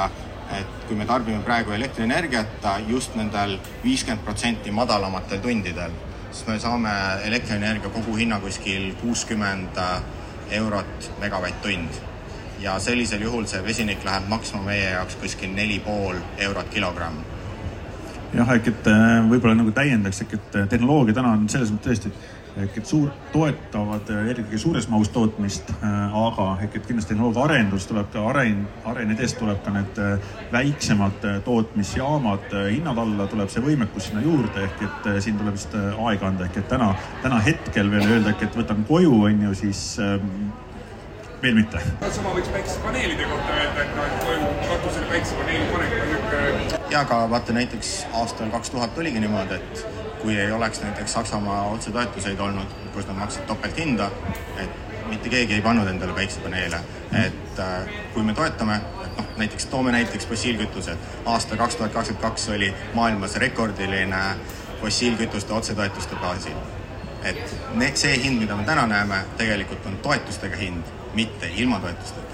et 0.55 0.83
kui 0.87 0.95
me 0.95 1.05
tarbime 1.05 1.41
praegu 1.43 1.73
elektrienergiat 1.75 2.67
just 2.87 3.15
nendel 3.19 3.57
viiskümmend 3.83 4.23
protsenti 4.23 4.71
madalamatel 4.71 5.41
tundidel, 5.43 5.91
siis 6.31 6.47
me 6.47 6.59
saame 6.59 6.93
elektrienergia 7.27 7.89
koguhinna 7.89 8.39
kuskil 8.39 8.93
kuuskümmend 9.01 9.79
eurot 10.51 11.09
megavatt-tund. 11.21 12.03
Ja 12.59 12.79
sellisel 12.81 13.21
juhul 13.21 13.45
see 13.45 13.61
vesinik 13.65 14.05
läheb 14.05 14.29
maksma 14.29 14.63
meie 14.65 14.89
jaoks 14.95 15.17
kuskil 15.21 15.51
neli 15.53 15.79
pool 15.85 16.17
eurot 16.37 16.69
kilogramm. 16.73 17.19
Jah, 18.35 18.49
ehk 18.57 18.71
et 18.73 18.87
äh, 18.91 19.03
võib-olla 19.29 19.55
nagu 19.55 19.71
täiendaks, 19.71 20.23
ehk 20.25 20.33
et 20.35 20.57
äh, 20.59 20.65
tehnoloogia 20.69 21.15
täna 21.15 21.35
on 21.37 21.45
selles 21.51 21.71
mõttes 21.71 22.01
tõesti, 22.01 22.11
ehk 22.63 22.77
et 22.81 22.89
suur, 22.89 23.09
toetavad 23.33 24.11
äh, 24.13 24.29
eelkõige 24.31 24.59
suures 24.61 24.87
mahus 24.91 25.11
tootmist, 25.15 25.71
aga 25.81 26.47
ehk 26.65 26.79
et 26.79 26.87
kindlasti 26.89 27.13
tehnoloogia 27.13 27.43
arendus 27.45 27.87
tuleb 27.89 28.09
ka 28.13 28.23
aren-, 28.31 28.65
arenedes 28.89 29.35
tuleb 29.37 29.59
ka 29.65 29.73
need 29.75 29.99
väiksemad 30.51 31.27
tootmisjaamad 31.45 32.53
hinnad 32.69 33.01
alla, 33.03 33.27
tuleb 33.31 33.51
see 33.53 33.63
võimekus 33.63 34.09
sinna 34.09 34.23
juurde, 34.25 34.67
ehk 34.67 34.85
et 34.87 35.09
siin 35.23 35.39
tuleb 35.39 35.57
vist 35.57 35.75
aega 35.77 36.31
anda, 36.31 36.47
ehk 36.47 36.61
et 36.63 36.71
täna, 36.71 36.93
täna 37.25 37.41
hetkel 37.45 37.91
veel 37.93 38.07
öelda, 38.07 38.33
ehk 38.33 38.47
et 38.47 38.61
võtan 38.61 38.85
koju, 38.87 39.13
on 39.29 39.43
ju, 39.49 39.53
siis 39.65 39.83
ähm, 40.03 40.49
veel 41.41 41.57
mitte. 41.57 41.81
sama 42.11 42.33
võiks 42.35 42.49
päikesepaneelide 42.53 43.29
kohta 43.29 43.59
öelda, 43.61 43.83
et 43.83 43.95
noh, 43.97 44.07
et 44.07 44.25
koju 44.25 44.49
katusele 44.71 45.11
päikesepaneeli 45.11 45.69
panek 45.73 45.93
on 45.99 46.09
niisugune 46.11 46.91
ja 46.91 47.03
aga 47.05 47.29
vaata 47.29 47.53
näiteks 47.53 47.93
aastal 48.13 48.49
kaks 48.49 48.69
tuhat 48.69 48.97
oligi 48.97 49.19
niimoodi, 49.19 49.59
et 49.59 49.85
kui 50.21 50.39
ei 50.39 50.51
oleks 50.51 50.81
näiteks 50.81 51.13
Saksamaa 51.13 51.63
otsetoetuseid 51.69 52.39
olnud, 52.39 52.75
kus 52.93 53.07
nad 53.07 53.15
maksid 53.15 53.45
topelthinda, 53.49 54.09
et 54.57 54.69
mitte 55.07 55.29
keegi 55.29 55.53
ei 55.53 55.61
pannud 55.61 55.87
endale 55.87 56.13
päiksepaneele, 56.13 56.79
et 57.25 57.59
äh, 57.59 57.89
kui 58.13 58.23
me 58.23 58.33
toetame, 58.33 58.79
et 59.05 59.17
noh, 59.17 59.29
näiteks 59.37 59.65
toome 59.71 59.91
näiteks 59.91 60.27
fossiilkütused, 60.27 60.97
aasta 61.25 61.57
kaks 61.57 61.75
tuhat 61.75 61.93
kakskümmend 61.93 62.21
kaks 62.21 62.49
oli 62.49 62.73
maailmas 62.93 63.35
rekordiline 63.35 64.23
fossiilkütuste 64.81 65.53
otsetoetuste 65.53 66.15
baasil. 66.21 66.57
et 67.23 67.57
ne-, 67.73 67.91
see 67.95 68.23
hind, 68.23 68.39
mida 68.39 68.55
me 68.55 68.63
täna 68.63 68.85
näeme, 68.87 69.23
tegelikult 69.37 69.85
on 69.85 69.97
toetustega 69.97 70.55
hind, 70.55 70.83
mitte 71.13 71.49
ilma 71.55 71.79
toetusteta 71.79 72.21
hind 72.21 72.26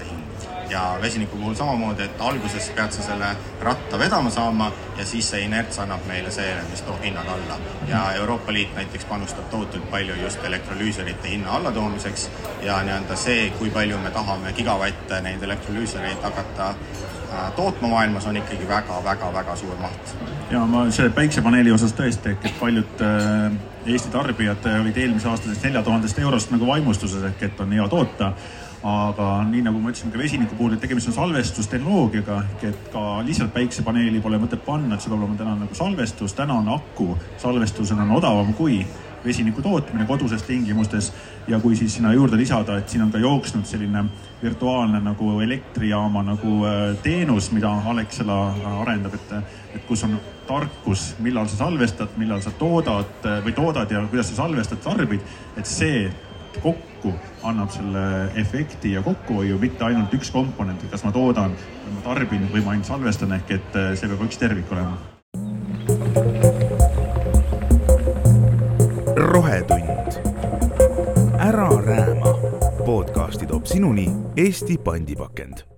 ja 0.74 0.98
vesiniku 1.02 1.36
puhul 1.36 1.54
samamoodi, 1.54 2.02
et 2.02 2.20
alguses 2.20 2.66
pead 2.74 2.92
sa 2.92 3.02
selle 3.02 3.28
ratta 3.62 3.98
vedama 3.98 4.30
saama 4.30 4.72
ja 4.98 5.06
siis 5.06 5.28
see 5.30 5.44
inerts 5.46 5.78
annab 5.78 6.02
meile 6.10 6.30
see, 6.34 6.48
mis 6.70 6.82
toob 6.82 7.02
hinnad 7.02 7.28
alla. 7.30 7.58
ja 7.88 8.00
Euroopa 8.12 8.52
Liit 8.52 8.74
näiteks 8.74 9.04
panustab 9.04 9.46
tohutult 9.50 9.90
palju 9.90 10.16
just 10.22 10.44
elektrolüüserite 10.44 11.30
hinna 11.30 11.52
allatoomiseks 11.58 12.30
ja 12.62 12.80
nii-öelda 12.82 13.16
see, 13.16 13.50
kui 13.58 13.70
palju 13.70 13.98
me 14.02 14.10
tahame 14.10 14.52
gigavatte 14.52 15.20
neid 15.20 15.42
elektrolüüsereid 15.42 16.26
hakata 16.26 16.68
äh, 16.70 17.52
tootma 17.56 17.88
maailmas, 17.94 18.26
on 18.26 18.42
ikkagi 18.42 18.68
väga-väga-väga 18.68 19.56
suur 19.56 19.78
maht. 19.82 20.16
ja 20.50 20.66
ma 20.66 20.88
selle 20.90 21.14
päiksepaneeli 21.14 21.72
osas 21.72 21.94
tõesti, 21.94 22.34
et 22.42 22.60
paljud 22.60 23.06
äh, 23.06 23.54
Eesti 23.86 24.10
tarbijad 24.10 24.66
olid 24.80 24.96
eelmise 24.96 25.28
aasta 25.28 25.44
sellest 25.44 25.64
nelja 25.68 25.82
tuhandest 25.86 26.18
eurost 26.18 26.50
nagu 26.50 26.66
vaimustuses, 26.66 27.22
ehk 27.30 27.42
et 27.50 27.58
on 27.60 27.72
hea 27.78 27.88
toota 27.88 28.32
aga 28.84 29.28
nii 29.48 29.62
nagu 29.64 29.80
ma 29.80 29.88
ütlesin 29.88 30.12
ka 30.12 30.20
vesiniku 30.20 30.58
puhul, 30.58 30.74
et 30.76 30.82
tegemist 30.84 31.08
on 31.08 31.16
salvestustehnoloogiaga, 31.16 32.36
ehk 32.44 32.66
et 32.68 32.90
ka 32.92 33.04
lihtsalt 33.24 33.54
päiksepaneeli 33.54 34.20
pole 34.20 34.36
mõtet 34.42 34.60
panna, 34.66 34.94
et 34.94 35.00
see 35.04 35.08
peab 35.08 35.22
olema 35.22 35.38
täna 35.40 35.56
nagu 35.62 35.78
salvestus, 35.78 36.36
täna 36.36 36.58
on 36.60 36.68
aku. 36.74 37.14
Salvestusena 37.40 38.04
on 38.04 38.18
odavam 38.18 38.52
kui 38.58 38.82
vesiniku 39.24 39.62
tootmine 39.64 40.04
koduses 40.04 40.42
tingimustes. 40.44 41.12
Ja 41.48 41.60
kui 41.60 41.76
siis 41.76 41.96
sinna 41.96 42.12
juurde 42.12 42.36
lisada, 42.36 42.76
et 42.78 42.88
siin 42.88 43.02
on 43.06 43.12
ka 43.12 43.18
jooksnud 43.18 43.64
selline 43.68 44.04
virtuaalne 44.42 45.00
nagu 45.00 45.40
elektrijaama 45.40 46.22
nagu 46.28 46.54
äh, 46.68 46.84
teenus, 47.02 47.50
mida 47.56 47.72
Alexela 47.88 48.38
arendab, 48.82 49.16
et, 49.16 49.36
et 49.74 49.84
kus 49.88 50.04
on 50.04 50.18
tarkus, 50.48 51.14
millal 51.24 51.48
sa 51.48 51.64
salvestad, 51.64 52.16
millal 52.20 52.44
sa 52.44 52.52
toodad 52.60 53.28
äh, 53.28 53.40
või 53.44 53.56
toodad 53.56 53.92
ja 53.92 54.04
kuidas 54.08 54.32
sa 54.32 54.42
salvestad, 54.44 54.84
tarbid, 54.84 55.24
et 55.56 55.68
see 55.68 56.10
kokku 56.60 56.93
annab 57.42 57.70
selle 57.70 58.04
efekti 58.40 58.92
ja 58.92 59.02
kokkuhoiu, 59.02 59.58
mitte 59.58 59.84
ainult 59.84 60.14
üks 60.14 60.30
komponent, 60.34 60.84
et 60.84 60.94
kas 60.94 61.04
ma 61.04 61.12
toodan 61.12 61.56
ma 61.90 62.04
tarbin 62.06 62.48
või 62.52 62.64
ma 62.64 62.74
ainult 62.74 62.88
salvestan, 62.88 63.34
ehk 63.36 63.56
et 63.58 63.78
eh, 63.80 63.92
see 63.98 64.08
peab 64.08 64.24
üks 64.28 64.40
tervik 64.40 64.72
olema. 64.72 64.96
rohetund. 69.16 70.18
ära 71.38 71.68
rääma. 71.86 72.34
podcasti 72.86 73.46
toob 73.46 73.66
sinuni 73.66 74.08
Eesti 74.36 74.78
pandipakend 74.78 75.73